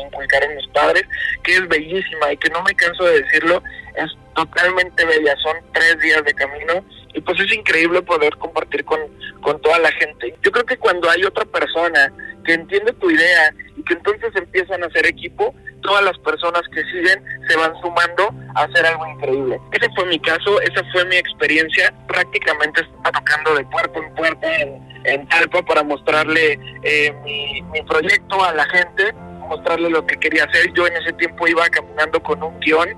inculcaron 0.00 0.54
mis 0.56 0.66
padres, 0.68 1.04
que 1.42 1.54
es 1.54 1.68
bellísima 1.68 2.32
y 2.32 2.36
que 2.36 2.50
no 2.50 2.62
me 2.62 2.74
canso 2.74 3.04
de 3.04 3.22
decirlo, 3.22 3.62
es 3.96 4.10
totalmente 4.34 5.04
bella, 5.04 5.34
son 5.42 5.56
tres 5.72 5.98
días 6.00 6.24
de 6.24 6.34
camino 6.34 6.84
y 7.14 7.20
pues 7.20 7.38
es 7.40 7.52
increíble 7.52 8.02
poder 8.02 8.36
compartir 8.38 8.84
con, 8.84 9.00
con 9.42 9.60
toda 9.60 9.78
la 9.78 9.92
gente. 9.92 10.34
Yo 10.42 10.50
creo 10.50 10.64
que 10.64 10.78
cuando 10.78 11.10
hay 11.10 11.24
otra 11.24 11.44
persona 11.44 12.12
que 12.44 12.54
entiende 12.54 12.92
tu 12.94 13.10
idea 13.10 13.54
y 13.76 13.82
que 13.84 13.94
entonces 13.94 14.30
empiezan 14.34 14.82
a 14.82 14.86
hacer 14.86 15.06
equipo, 15.06 15.54
todas 15.82 16.04
las 16.04 16.18
personas 16.18 16.62
que 16.72 16.82
siguen 16.84 17.22
se 17.48 17.56
van 17.56 17.72
sumando 17.80 18.34
a 18.54 18.64
hacer 18.64 18.86
algo 18.86 19.06
increíble. 19.06 19.60
Ese 19.72 19.88
fue 19.94 20.06
mi 20.06 20.18
caso, 20.20 20.60
esa 20.60 20.82
fue 20.92 21.04
mi 21.06 21.16
experiencia. 21.16 21.92
Prácticamente 22.08 22.82
tocando 23.12 23.54
de 23.56 23.64
puerta 23.66 23.98
en 23.98 24.14
puerta 24.14 24.56
en, 24.56 25.28
Talpa 25.28 25.62
para 25.62 25.82
mostrarle 25.82 26.58
eh, 26.82 27.12
mi, 27.24 27.60
mi 27.72 27.82
proyecto 27.82 28.42
a 28.44 28.54
la 28.54 28.64
gente 28.66 29.12
mostrarle 29.52 29.90
lo 29.90 30.06
que 30.06 30.16
quería 30.16 30.44
hacer. 30.44 30.72
Yo 30.74 30.86
en 30.86 30.96
ese 30.96 31.12
tiempo 31.12 31.46
iba 31.46 31.68
caminando 31.68 32.22
con 32.22 32.42
un 32.42 32.58
guion 32.60 32.88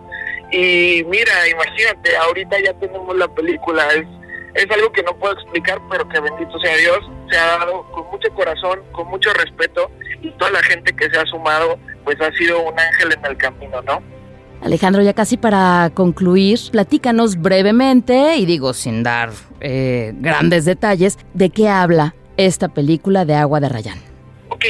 y 0.51 1.05
mira, 1.09 1.49
imagínate, 1.49 2.17
ahorita 2.17 2.57
ya 2.65 2.73
tenemos 2.75 3.17
la 3.17 3.29
película. 3.29 3.87
Es, 3.89 4.07
es 4.55 4.71
algo 4.71 4.93
que 4.93 5.03
no 5.03 5.17
puedo 5.19 5.35
explicar, 5.35 5.81
pero 5.91 6.09
que 6.09 6.21
bendito 6.21 6.59
sea 6.61 6.77
Dios, 6.77 7.01
se 7.31 7.37
ha 7.37 7.59
dado 7.59 7.85
con 7.91 8.09
mucho 8.11 8.33
corazón, 8.35 8.81
con 8.93 9.09
mucho 9.09 9.33
respeto 9.33 9.91
y 10.23 10.31
toda 10.33 10.53
la 10.53 10.63
gente 10.63 10.95
que 10.95 11.11
se 11.11 11.19
ha 11.19 11.27
sumado, 11.27 11.79
pues 12.05 12.21
ha 12.21 12.31
sido 12.33 12.63
un 12.63 12.79
ángel 12.79 13.13
en 13.19 13.27
el 13.27 13.37
camino, 13.37 13.83
¿no? 13.83 14.01
Alejandro, 14.63 15.03
ya 15.03 15.13
casi 15.13 15.37
para 15.37 15.91
concluir, 15.93 16.59
platícanos 16.71 17.37
brevemente, 17.37 18.37
y 18.37 18.47
digo 18.47 18.73
sin 18.73 19.03
dar 19.03 19.31
eh, 19.61 20.13
grandes 20.15 20.65
detalles, 20.65 21.19
de 21.35 21.51
qué 21.51 21.69
habla 21.69 22.15
esta 22.39 22.69
película 22.69 23.27
de 23.27 23.35
Agua 23.35 23.61
de 23.61 23.69
Rayán 23.69 24.14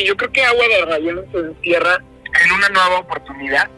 yo 0.03 0.17
creo 0.17 0.33
que 0.33 0.45
Agua 0.45 0.65
de 0.67 0.85
Rayón 0.87 1.25
se 1.31 1.39
encierra 1.39 2.03
en 2.43 2.53
una 2.53 2.69
nueva 2.71 2.99
oportunidad, 2.99 3.71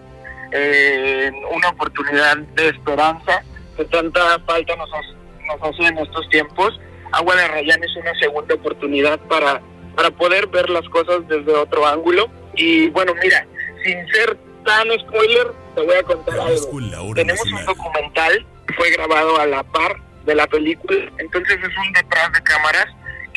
eh, 0.53 1.31
una 1.51 1.69
oportunidad 1.69 2.37
de 2.37 2.69
esperanza 2.69 3.43
que 3.77 3.85
tanta 3.87 4.39
falta 4.47 4.77
nos, 4.77 4.89
nos 4.91 5.63
hace 5.63 5.83
en 5.89 5.99
estos 5.99 6.29
tiempos. 6.31 6.79
Agua 7.13 7.37
de 7.37 7.49
Rayán 7.49 7.83
es 7.85 7.97
una 7.97 8.15
segunda 8.19 8.55
oportunidad 8.55 9.19
para, 9.29 9.61
para 9.95 10.11
poder 10.11 10.47
ver 10.47 10.71
las 10.71 10.89
cosas 10.89 11.27
desde 11.29 11.53
otro 11.53 11.87
ángulo. 11.87 12.31
Y 12.55 12.89
bueno, 12.91 13.13
mira, 13.23 13.47
sin 13.85 14.07
ser 14.09 14.37
tan 14.65 14.89
spoiler, 15.01 15.53
te 15.75 15.83
voy 15.83 15.97
a 15.97 16.03
contar 16.03 16.41
algo. 16.41 17.15
Tenemos 17.15 17.53
un 17.53 17.65
documental 17.67 18.47
que 18.67 18.75
fue 18.75 18.91
grabado 18.91 19.39
a 19.39 19.47
la 19.47 19.63
par 19.63 19.97
de 20.25 20.35
la 20.35 20.47
película, 20.49 20.99
entonces 21.19 21.57
es 21.57 21.77
un 21.79 21.93
detrás 21.93 22.33
de 22.33 22.43
cámaras 22.43 22.87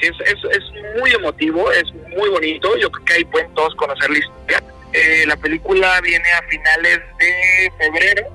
es, 0.08 0.14
es, 0.26 1.00
muy 1.00 1.12
emotivo, 1.12 1.72
es 1.72 1.86
muy 2.18 2.30
bonito, 2.30 2.76
yo 2.78 2.92
creo 2.92 3.06
que 3.06 3.14
ahí 3.14 3.26
pueden 3.26 3.54
todos 3.54 3.76
conocer 3.76 4.10
la 4.10 4.20
historia. 4.20 4.64
Eh, 4.94 5.26
la 5.28 5.38
película 5.38 6.02
viene 6.02 6.32
a 6.32 6.42
finales 6.44 7.00
de 7.20 7.72
febrero, 7.78 8.28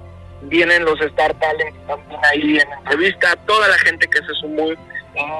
vienen 0.43 0.85
los 0.85 1.01
Star 1.01 1.35
Talent 1.35 1.75
también 1.87 2.21
ahí 2.31 2.59
en 2.59 2.73
entrevista, 2.73 3.35
toda 3.47 3.69
la 3.69 3.79
gente 3.79 4.07
que 4.07 4.19
se 4.19 4.35
sumó, 4.41 4.71
eh, 4.71 4.77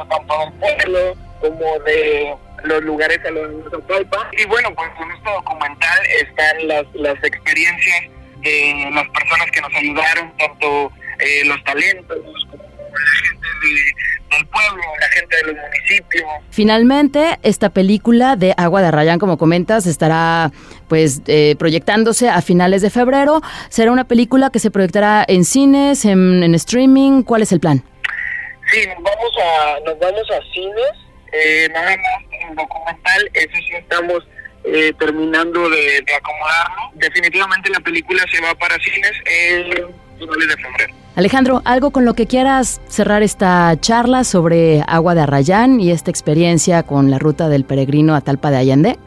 tanto 0.09 0.53
pueblo 0.59 1.15
como 1.41 1.79
de 1.81 2.35
los 2.65 2.83
lugares 2.83 3.21
a 3.25 3.31
los 3.31 3.71
de 3.71 4.07
Y 4.39 4.47
bueno, 4.47 4.75
pues 4.75 4.91
en 5.01 5.11
este 5.13 5.31
documental 5.31 6.07
están 6.21 6.69
las, 6.69 6.85
las 6.95 7.23
experiencias 7.23 8.11
de 8.41 8.91
las 8.93 9.09
personas 9.09 9.51
que 9.51 9.61
nos 9.61 9.75
ayudaron, 9.75 10.37
tanto 10.37 10.93
eh, 11.19 11.45
los 11.45 11.63
talentos 11.65 12.19
como 12.51 12.64
la 13.01 13.29
gente 13.29 13.49
de, 13.63 14.37
del 14.37 14.47
pueblo, 14.47 14.83
la 15.01 15.09
gente 15.09 15.37
de 15.37 15.53
los 15.53 15.65
municipios. 15.65 16.25
Finalmente, 16.51 17.39
esta 17.43 17.71
película 17.71 18.37
de 18.37 18.55
Agua 18.57 18.83
de 18.83 18.91
Rayán, 18.91 19.19
como 19.19 19.39
comentas, 19.39 19.87
estará 19.87 20.53
pues 20.89 21.23
eh, 21.27 21.57
proyectándose 21.59 22.29
a 22.29 22.41
finales 22.43 22.83
de 22.83 22.91
febrero. 22.91 23.41
¿Será 23.69 23.93
una 23.93 24.05
película 24.05 24.51
que 24.51 24.59
se 24.59 24.71
proyectará 24.71 25.25
en 25.27 25.45
cines, 25.45 26.05
en, 26.05 26.55
streaming? 26.55 27.23
¿Cuál 27.23 27.43
es 27.43 27.53
el 27.53 27.61
plan? 27.61 27.83
Sí, 28.71 28.87
nos 28.87 29.03
vamos 29.03 29.33
a, 29.43 29.81
nos 29.85 29.99
vamos 29.99 30.31
a 30.31 30.53
cines, 30.53 30.93
eh, 31.33 31.69
nada 31.73 31.97
más 31.97 32.49
en 32.49 32.55
documental, 32.55 33.31
eso 33.35 33.57
sí 33.57 33.75
estamos 33.77 34.27
eh, 34.65 34.93
terminando 34.99 35.69
de, 35.69 36.01
de 36.01 36.15
acomodarlo. 36.15 36.91
Definitivamente 36.95 37.71
la 37.71 37.81
película 37.81 38.25
se 38.33 38.41
va 38.41 38.55
para 38.55 38.77
cines 38.79 39.13
finales 39.27 39.95
de 40.19 40.57
febrero. 40.57 40.95
Alejandro, 41.17 41.63
algo 41.65 41.93
con 41.93 42.05
lo 42.05 42.15
que 42.15 42.27
quieras 42.27 42.81
cerrar 42.89 43.23
esta 43.23 43.79
charla 43.81 44.25
sobre 44.25 44.83
Agua 44.87 45.15
de 45.15 45.23
Arrayán 45.23 45.81
y 45.81 45.93
esta 45.93 46.11
experiencia 46.11 46.83
con 46.83 47.11
la 47.11 47.19
ruta 47.19 47.49
del 47.49 47.65
peregrino 47.65 48.17
a 48.17 48.21
Talpa 48.21 48.51
de 48.51 48.57
Allende. 48.57 48.99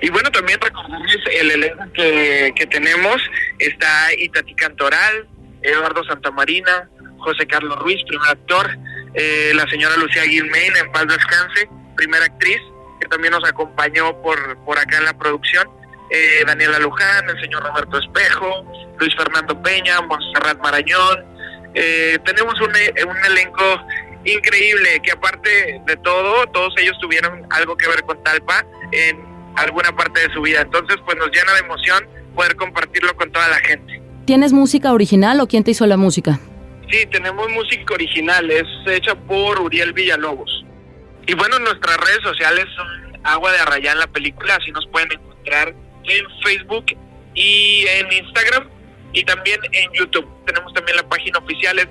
Y 0.00 0.08
bueno, 0.10 0.30
también 0.30 0.58
recordarles 0.60 1.18
el 1.38 1.50
elenco 1.50 1.84
que, 1.92 2.52
que 2.56 2.66
tenemos. 2.66 3.16
Está 3.58 4.08
Itati 4.16 4.54
Cantoral, 4.54 5.28
Eduardo 5.62 6.02
Santamarina, 6.04 6.88
José 7.18 7.46
Carlos 7.46 7.78
Ruiz, 7.80 8.02
primer 8.08 8.30
actor, 8.30 8.78
eh, 9.14 9.52
la 9.54 9.68
señora 9.68 9.96
Lucía 9.96 10.24
Guilmain, 10.24 10.76
en 10.76 10.92
paz 10.92 11.06
descanse, 11.06 11.68
primera 11.96 12.24
actriz, 12.24 12.60
que 13.00 13.08
también 13.08 13.32
nos 13.32 13.46
acompañó 13.46 14.20
por, 14.22 14.38
por 14.64 14.78
acá 14.78 14.98
en 14.98 15.04
la 15.04 15.18
producción. 15.18 15.68
Eh, 16.10 16.42
Daniela 16.46 16.78
Luján, 16.80 17.28
el 17.28 17.40
señor 17.40 17.62
Roberto 17.62 17.98
Espejo, 17.98 18.64
Luis 18.98 19.14
Fernando 19.16 19.60
Peña, 19.62 20.00
Monserrat 20.02 20.58
Marañón, 20.60 21.24
eh, 21.74 22.18
tenemos 22.24 22.60
un, 22.60 22.74
eh, 22.74 22.92
un 23.06 23.16
elenco 23.24 23.86
increíble 24.24 25.00
que 25.02 25.12
aparte 25.12 25.80
de 25.86 25.96
todo, 25.98 26.46
todos 26.48 26.74
ellos 26.78 26.96
tuvieron 27.00 27.46
algo 27.50 27.76
que 27.76 27.88
ver 27.88 28.02
con 28.02 28.22
Talpa 28.24 28.64
en 28.92 29.18
alguna 29.56 29.94
parte 29.94 30.20
de 30.20 30.34
su 30.34 30.42
vida. 30.42 30.62
Entonces, 30.62 30.96
pues 31.04 31.16
nos 31.16 31.30
llena 31.30 31.52
de 31.54 31.60
emoción 31.60 32.08
poder 32.34 32.56
compartirlo 32.56 33.14
con 33.16 33.30
toda 33.30 33.48
la 33.48 33.58
gente. 33.60 34.02
¿Tienes 34.26 34.52
música 34.52 34.92
original 34.92 35.40
o 35.40 35.46
quién 35.46 35.64
te 35.64 35.70
hizo 35.72 35.86
la 35.86 35.96
música? 35.96 36.38
Sí, 36.90 37.06
tenemos 37.06 37.48
música 37.50 37.94
original, 37.94 38.50
es 38.50 38.66
hecha 38.86 39.14
por 39.14 39.60
Uriel 39.60 39.92
Villalobos. 39.92 40.64
Y 41.26 41.34
bueno, 41.34 41.58
nuestras 41.60 41.96
redes 41.98 42.20
sociales 42.22 42.66
son 42.74 43.18
Agua 43.22 43.52
de 43.52 43.58
Arrayán 43.58 43.98
la 43.98 44.06
película, 44.08 44.56
así 44.56 44.72
nos 44.72 44.86
pueden 44.88 45.12
encontrar 45.12 45.74
en 46.04 46.26
Facebook 46.42 46.86
y 47.34 47.86
en 47.86 48.12
Instagram 48.12 48.68
y 49.12 49.24
también 49.24 49.60
en 49.72 49.90
YouTube. 49.92 50.26
Tenemos 50.46 50.72
también 50.74 50.96
la 50.96 51.08
página 51.08 51.38
oficial 51.38 51.78
es 51.78 51.88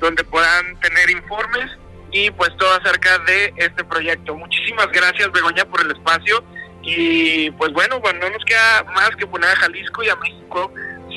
donde 0.00 0.24
puedan 0.24 0.78
tener 0.80 1.10
informes 1.10 1.70
y 2.12 2.30
pues 2.30 2.50
todo 2.58 2.72
acerca 2.74 3.18
de 3.20 3.52
este 3.56 3.84
proyecto. 3.84 4.34
Muchísimas 4.34 4.88
gracias 4.92 5.30
Begoña 5.32 5.64
por 5.64 5.80
el 5.80 5.90
espacio 5.90 6.44
y 6.82 7.50
pues 7.52 7.72
bueno, 7.72 8.00
pues 8.00 8.14
no 8.14 8.30
nos 8.30 8.44
queda 8.44 8.84
más 8.94 9.10
que 9.16 9.26
poner 9.26 9.50
a 9.50 9.56
Jalisco 9.56 10.02
y 10.02 10.08
a 10.08 10.16
México 10.16 10.72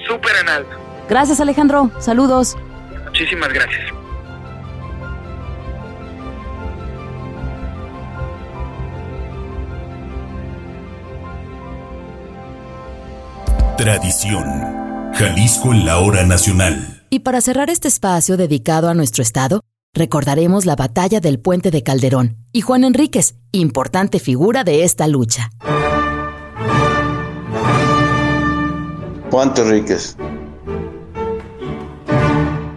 súper 0.08 0.36
en 0.38 0.49
alto. 0.49 0.80
Gracias 1.08 1.39
Alejandro, 1.39 1.91
saludos. 1.99 2.58
Muchísimas 3.06 3.49
gracias. 3.54 3.98
Tradición. 13.80 14.44
Jalisco 15.13 15.72
en 15.72 15.86
la 15.86 16.00
hora 16.00 16.26
nacional. 16.26 17.02
Y 17.10 17.20
para 17.20 17.39
cerrar 17.39 17.70
este 17.70 17.88
espacio 17.88 18.36
dedicado 18.36 18.89
a 18.89 18.94
nuestro 18.94 19.24
estado, 19.24 19.62
recordaremos 19.94 20.65
la 20.65 20.76
batalla 20.76 21.22
del 21.22 21.39
puente 21.39 21.72
de 21.72 21.82
Calderón 21.82 22.36
y 22.52 22.60
Juan 22.60 22.84
Enríquez, 22.84 23.36
importante 23.54 24.20
figura 24.20 24.65
de 24.65 24.84
esta 24.84 25.08
lucha. 25.08 25.50
Juan 29.32 29.54
Enríquez. 29.56 30.18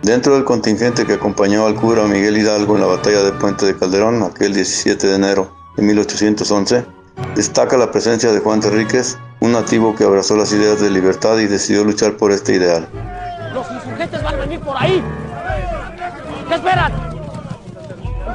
Dentro 0.03 0.37
del 0.37 0.45
contingente 0.45 1.05
que 1.05 1.15
acompañó 1.15 1.67
al 1.67 1.75
cura 1.75 2.07
Miguel 2.07 2.39
Hidalgo 2.39 2.77
en 2.77 2.81
la 2.81 2.87
batalla 2.87 3.25
del 3.25 3.35
puente 3.39 3.67
de 3.67 3.77
Calderón, 3.77 4.23
aquel 4.23 4.55
17 4.55 5.05
de 5.09 5.17
enero 5.17 5.53
de 5.77 5.83
1811, 5.83 6.87
destaca 7.35 7.77
la 7.77 7.91
presencia 7.91 8.31
de 8.31 8.39
Juan 8.39 8.63
Enríquez, 8.63 9.19
un 9.43 9.51
nativo 9.51 9.97
que 9.97 10.05
abrazó 10.05 10.37
las 10.37 10.53
ideas 10.53 10.81
de 10.81 10.89
libertad 10.89 11.37
y 11.39 11.49
decidió 11.49 11.83
luchar 11.83 12.17
por 12.17 12.31
este 12.31 12.55
ideal. 12.55 12.87
Los 13.53 13.69
insurgentes 13.73 14.23
van 14.23 14.35
a 14.37 14.39
venir 14.39 14.61
por 14.61 14.77
ahí. 14.81 15.03
¿Qué 16.49 16.55
esperan? 16.55 16.93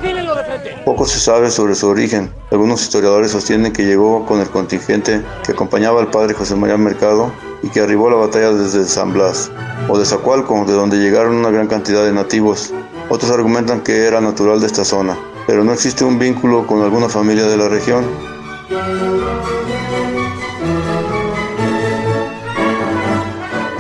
de 0.02 0.44
frente. 0.44 0.76
Poco 0.84 1.06
se 1.06 1.20
sabe 1.20 1.50
sobre 1.50 1.76
su 1.76 1.88
origen. 1.88 2.30
Algunos 2.52 2.82
historiadores 2.82 3.32
sostienen 3.32 3.72
que 3.72 3.86
llegó 3.86 4.26
con 4.26 4.42
el 4.42 4.50
contingente 4.50 5.24
que 5.46 5.54
acompañaba 5.54 6.02
al 6.02 6.12
padre 6.12 6.34
José 6.34 6.56
María 6.56 6.78
Mercado 6.78 7.32
y 7.64 7.70
que 7.70 7.80
arribó 7.80 8.10
a 8.10 8.12
la 8.12 8.18
batalla 8.18 8.52
desde 8.52 8.84
San 8.84 9.14
Blas 9.14 9.50
o 9.88 9.98
de 9.98 10.06
Zacualco, 10.06 10.66
de 10.66 10.74
donde 10.74 10.98
llegaron 10.98 11.36
una 11.36 11.52
gran 11.52 11.68
cantidad 11.68 12.04
de 12.04 12.12
nativos. 12.12 12.74
Otros 13.10 13.32
argumentan 13.32 13.80
que 13.80 14.06
era 14.06 14.20
natural 14.20 14.60
de 14.60 14.68
esta 14.68 14.84
zona, 14.84 15.18
pero 15.48 15.64
no 15.64 15.72
existe 15.72 16.04
un 16.04 16.20
vínculo 16.20 16.68
con 16.68 16.84
alguna 16.84 17.08
familia 17.08 17.46
de 17.46 17.56
la 17.56 17.70
región. 17.70 18.06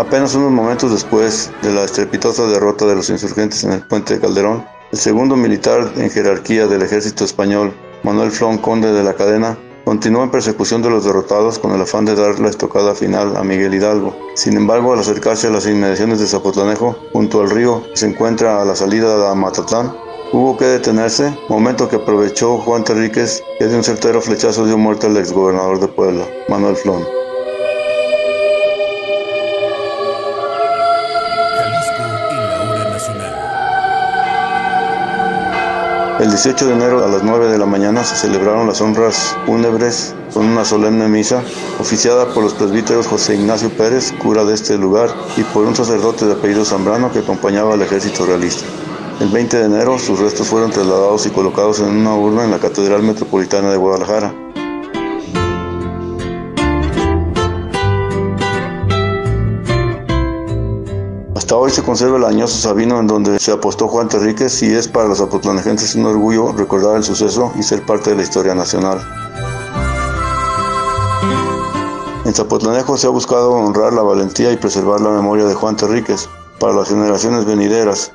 Apenas 0.07 0.35
unos 0.35 0.53
momentos 0.53 0.89
después 0.93 1.51
de 1.61 1.73
la 1.73 1.83
estrepitosa 1.83 2.47
derrota 2.47 2.85
de 2.85 2.95
los 2.95 3.09
insurgentes 3.09 3.65
en 3.65 3.73
el 3.73 3.81
puente 3.81 4.13
de 4.13 4.21
Calderón, 4.21 4.65
el 4.93 4.97
segundo 4.97 5.35
militar 5.35 5.91
en 5.97 6.09
jerarquía 6.09 6.65
del 6.65 6.81
ejército 6.81 7.25
español, 7.25 7.75
Manuel 8.03 8.31
Flon 8.31 8.57
Conde 8.57 8.93
de 8.93 9.03
la 9.03 9.15
Cadena, 9.15 9.57
continuó 9.83 10.23
en 10.23 10.31
persecución 10.31 10.81
de 10.81 10.89
los 10.89 11.03
derrotados 11.03 11.59
con 11.59 11.73
el 11.73 11.81
afán 11.81 12.05
de 12.05 12.15
dar 12.15 12.39
la 12.39 12.47
estocada 12.47 12.95
final 12.95 13.35
a 13.35 13.43
Miguel 13.43 13.73
Hidalgo. 13.73 14.15
Sin 14.33 14.55
embargo, 14.55 14.93
al 14.93 14.99
acercarse 14.99 15.47
a 15.47 15.51
las 15.51 15.67
inmediaciones 15.67 16.21
de 16.21 16.27
Zapotlanejo, 16.27 16.95
junto 17.11 17.41
al 17.41 17.49
río 17.49 17.83
que 17.83 17.97
se 17.97 18.07
encuentra 18.07 18.61
a 18.61 18.65
la 18.65 18.77
salida 18.77 19.29
de 19.29 19.35
Matatlán, 19.35 19.93
hubo 20.31 20.55
que 20.55 20.63
detenerse, 20.63 21.37
momento 21.49 21.89
que 21.89 21.97
aprovechó 21.97 22.59
Juan 22.59 22.85
Terríquez, 22.85 23.43
que 23.59 23.67
de 23.67 23.75
un 23.75 23.83
certero 23.83 24.21
flechazo 24.21 24.65
dio 24.65 24.77
muerte 24.77 25.07
al 25.07 25.17
exgobernador 25.17 25.81
de 25.81 25.89
Puebla, 25.89 26.25
Manuel 26.47 26.77
Flon. 26.77 27.26
El 36.19 36.29
18 36.29 36.65
de 36.65 36.73
enero 36.73 37.05
a 37.05 37.07
las 37.07 37.21
9 37.21 37.47
de 37.47 37.59
la 37.59 37.67
mañana 37.67 38.03
se 38.03 38.15
celebraron 38.15 38.65
las 38.65 38.81
honras 38.81 39.35
fúnebres 39.45 40.15
con 40.33 40.47
una 40.47 40.65
solemne 40.65 41.07
misa 41.07 41.43
oficiada 41.79 42.33
por 42.33 42.43
los 42.43 42.55
presbíteros 42.55 43.05
José 43.05 43.35
Ignacio 43.35 43.69
Pérez, 43.69 44.13
cura 44.13 44.43
de 44.43 44.55
este 44.55 44.79
lugar, 44.79 45.11
y 45.37 45.43
por 45.43 45.65
un 45.65 45.75
sacerdote 45.75 46.25
de 46.25 46.33
apellido 46.33 46.65
Zambrano 46.65 47.11
que 47.11 47.19
acompañaba 47.19 47.75
al 47.75 47.83
ejército 47.83 48.25
realista. 48.25 48.65
El 49.19 49.29
20 49.29 49.57
de 49.57 49.65
enero 49.65 49.99
sus 49.99 50.19
restos 50.19 50.47
fueron 50.47 50.71
trasladados 50.71 51.27
y 51.27 51.29
colocados 51.29 51.81
en 51.81 51.89
una 51.89 52.15
urna 52.15 52.45
en 52.45 52.51
la 52.51 52.57
Catedral 52.57 53.03
Metropolitana 53.03 53.69
de 53.69 53.77
Guadalajara. 53.77 54.46
Hasta 61.47 61.55
hoy 61.55 61.71
se 61.71 61.81
conserva 61.81 62.17
el 62.17 62.25
añoso 62.25 62.57
Sabino 62.57 62.99
en 62.99 63.07
donde 63.07 63.39
se 63.39 63.53
apostó 63.53 63.87
Juan 63.87 64.09
Terríquez 64.09 64.61
y 64.63 64.73
es 64.73 64.85
para 64.85 65.07
los 65.07 65.21
apotlanejenses 65.21 65.95
un 65.95 66.05
orgullo 66.05 66.51
recordar 66.51 66.97
el 66.97 67.05
suceso 67.05 67.53
y 67.55 67.63
ser 67.63 67.85
parte 67.85 68.09
de 68.09 68.17
la 68.17 68.23
historia 68.23 68.53
nacional. 68.53 68.99
En 72.25 72.33
Zapotlanejo 72.33 72.97
se 72.97 73.07
ha 73.07 73.11
buscado 73.11 73.53
honrar 73.53 73.93
la 73.93 74.01
valentía 74.01 74.51
y 74.51 74.57
preservar 74.57 74.99
la 74.99 75.09
memoria 75.09 75.45
de 75.45 75.53
Juan 75.53 75.77
Terríquez 75.77 76.27
para 76.59 76.73
las 76.73 76.89
generaciones 76.89 77.45
venideras, 77.45 78.11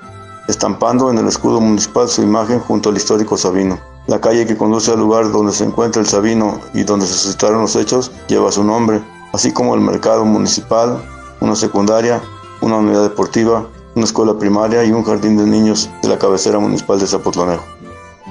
estampando 0.49 1.11
en 1.11 1.16
el 1.16 1.27
escudo 1.27 1.59
municipal 1.59 2.11
su 2.11 2.21
imagen 2.21 2.61
junto 2.61 2.90
al 2.90 2.99
histórico 2.99 3.38
Sabino. 3.38 3.81
La 4.09 4.21
calle 4.21 4.47
que 4.47 4.59
conduce 4.59 4.90
al 4.90 5.01
lugar 5.01 5.33
donde 5.33 5.55
se 5.55 5.64
encuentra 5.64 6.03
el 6.03 6.07
Sabino 6.07 6.61
y 6.75 6.83
donde 6.83 7.07
se 7.07 7.14
suscitaron 7.14 7.62
los 7.62 7.77
hechos 7.77 8.12
lleva 8.29 8.53
su 8.53 8.62
nombre, 8.62 9.03
así 9.33 9.55
como 9.55 9.75
el 9.75 9.81
mercado 9.81 10.27
municipal, 10.27 11.03
una 11.40 11.57
secundaria 11.57 12.23
una 12.62 12.77
unidad 12.77 13.03
deportiva, 13.03 13.66
una 13.94 14.05
escuela 14.05 14.38
primaria 14.38 14.83
y 14.85 14.92
un 14.92 15.05
jardín 15.05 15.37
de 15.37 15.44
niños 15.44 15.90
de 16.03 16.09
la 16.09 16.18
cabecera 16.18 16.59
municipal 16.59 16.98
de 16.98 17.07
Zapotlanejo. 17.07 17.64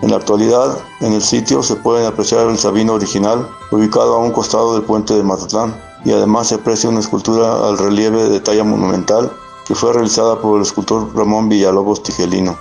En 0.01 0.09
la 0.09 0.17
actualidad, 0.17 0.79
en 1.01 1.13
el 1.13 1.21
sitio 1.21 1.61
se 1.61 1.75
puede 1.75 2.07
apreciar 2.07 2.49
el 2.49 2.57
Sabino 2.57 2.93
original, 2.93 3.47
ubicado 3.71 4.15
a 4.15 4.19
un 4.19 4.31
costado 4.31 4.73
del 4.73 4.81
puente 4.81 5.13
de 5.13 5.21
Mazatlán, 5.21 5.75
y 6.03 6.11
además 6.11 6.47
se 6.47 6.55
aprecia 6.55 6.89
una 6.89 7.01
escultura 7.01 7.67
al 7.67 7.77
relieve 7.77 8.27
de 8.29 8.39
talla 8.39 8.63
monumental 8.63 9.31
que 9.67 9.75
fue 9.75 9.93
realizada 9.93 10.41
por 10.41 10.57
el 10.57 10.63
escultor 10.63 11.15
Ramón 11.15 11.49
Villalobos 11.49 12.01
Tigelino. 12.01 12.57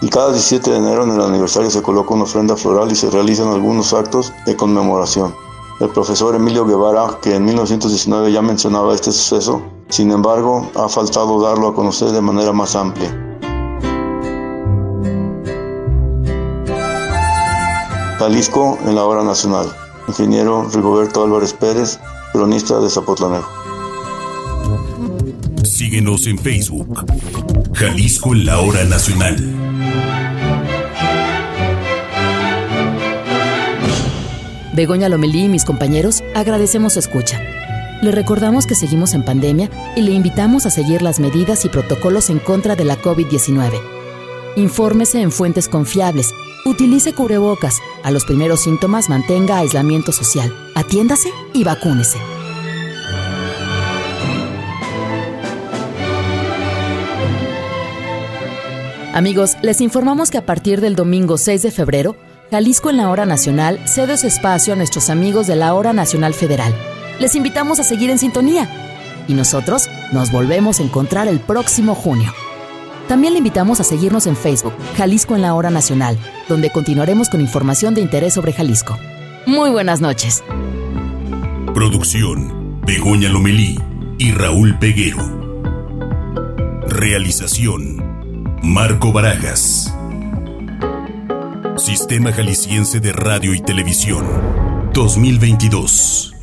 Y 0.00 0.08
cada 0.08 0.32
17 0.32 0.70
de 0.70 0.76
enero 0.78 1.04
en 1.04 1.10
el 1.10 1.20
aniversario 1.20 1.70
se 1.70 1.82
coloca 1.82 2.14
una 2.14 2.22
ofrenda 2.22 2.56
floral 2.56 2.90
y 2.90 2.94
se 2.94 3.10
realizan 3.10 3.48
algunos 3.48 3.92
actos 3.92 4.32
de 4.46 4.56
conmemoración. 4.56 5.34
El 5.80 5.90
profesor 5.90 6.34
Emilio 6.34 6.66
Guevara, 6.66 7.18
que 7.22 7.36
en 7.36 7.44
1919 7.44 8.32
ya 8.32 8.42
mencionaba 8.42 8.94
este 8.94 9.12
suceso, 9.12 9.62
sin 9.88 10.10
embargo, 10.10 10.68
ha 10.74 10.88
faltado 10.88 11.40
darlo 11.40 11.68
a 11.68 11.74
conocer 11.74 12.10
de 12.10 12.20
manera 12.20 12.52
más 12.52 12.74
amplia. 12.74 13.08
Jalisco 18.18 18.76
en 18.84 18.96
la 18.96 19.04
hora 19.04 19.22
nacional. 19.22 19.66
Ingeniero 20.08 20.68
Rigoberto 20.68 21.22
Álvarez 21.22 21.52
Pérez, 21.52 22.00
cronista 22.32 22.80
de 22.80 22.90
Zapotlanejo. 22.90 23.48
Síguenos 25.62 26.26
en 26.26 26.38
Facebook. 26.38 27.06
Jalisco 27.74 28.32
en 28.32 28.46
la 28.46 28.58
hora 28.58 28.82
nacional. 28.84 29.36
Begoña 34.78 35.08
Lomelí 35.08 35.46
y 35.46 35.48
mis 35.48 35.64
compañeros 35.64 36.22
agradecemos 36.36 36.92
su 36.92 37.00
escucha. 37.00 37.42
Le 38.00 38.12
recordamos 38.12 38.64
que 38.64 38.76
seguimos 38.76 39.12
en 39.12 39.24
pandemia 39.24 39.68
y 39.96 40.02
le 40.02 40.12
invitamos 40.12 40.66
a 40.66 40.70
seguir 40.70 41.02
las 41.02 41.18
medidas 41.18 41.64
y 41.64 41.68
protocolos 41.68 42.30
en 42.30 42.38
contra 42.38 42.76
de 42.76 42.84
la 42.84 42.96
COVID-19. 42.96 43.72
Infórmese 44.54 45.20
en 45.20 45.32
fuentes 45.32 45.66
confiables, 45.66 46.32
utilice 46.64 47.12
cubrebocas, 47.12 47.80
a 48.04 48.12
los 48.12 48.24
primeros 48.24 48.60
síntomas 48.60 49.08
mantenga 49.08 49.58
aislamiento 49.58 50.12
social, 50.12 50.54
atiéndase 50.76 51.30
y 51.52 51.64
vacúnese. 51.64 52.18
Amigos, 59.12 59.56
les 59.62 59.80
informamos 59.80 60.30
que 60.30 60.38
a 60.38 60.46
partir 60.46 60.80
del 60.80 60.94
domingo 60.94 61.36
6 61.36 61.62
de 61.62 61.72
febrero, 61.72 62.14
Jalisco 62.50 62.88
en 62.90 62.96
la 62.96 63.10
Hora 63.10 63.26
Nacional 63.26 63.78
cede 63.86 64.16
su 64.16 64.26
espacio 64.26 64.72
a 64.72 64.76
nuestros 64.76 65.10
amigos 65.10 65.46
de 65.46 65.56
la 65.56 65.74
Hora 65.74 65.92
Nacional 65.92 66.32
Federal 66.32 66.74
les 67.18 67.34
invitamos 67.34 67.80
a 67.80 67.84
seguir 67.84 68.10
en 68.10 68.18
sintonía 68.18 68.68
y 69.26 69.34
nosotros 69.34 69.88
nos 70.12 70.30
volvemos 70.32 70.80
a 70.80 70.82
encontrar 70.82 71.28
el 71.28 71.40
próximo 71.40 71.94
junio. 71.94 72.32
También 73.08 73.32
le 73.32 73.38
invitamos 73.38 73.80
a 73.80 73.84
seguirnos 73.84 74.26
en 74.26 74.36
Facebook, 74.36 74.72
Jalisco 74.96 75.34
en 75.34 75.42
la 75.42 75.54
Hora 75.54 75.70
Nacional, 75.70 76.18
donde 76.48 76.70
continuaremos 76.70 77.28
con 77.28 77.40
información 77.40 77.94
de 77.94 78.02
interés 78.02 78.34
sobre 78.34 78.52
Jalisco. 78.52 78.98
Muy 79.46 79.70
buenas 79.70 80.00
noches. 80.00 80.44
Producción, 81.74 82.80
Begoña 82.86 83.28
Lomelí 83.28 83.78
y 84.18 84.32
Raúl 84.32 84.78
Peguero. 84.78 85.38
Realización, 86.86 88.58
Marco 88.62 89.12
Barajas. 89.12 89.92
Sistema 91.78 92.32
Jalisciense 92.32 92.98
de 92.98 93.12
Radio 93.12 93.54
y 93.54 93.60
Televisión, 93.60 94.26
2022. 94.92 96.37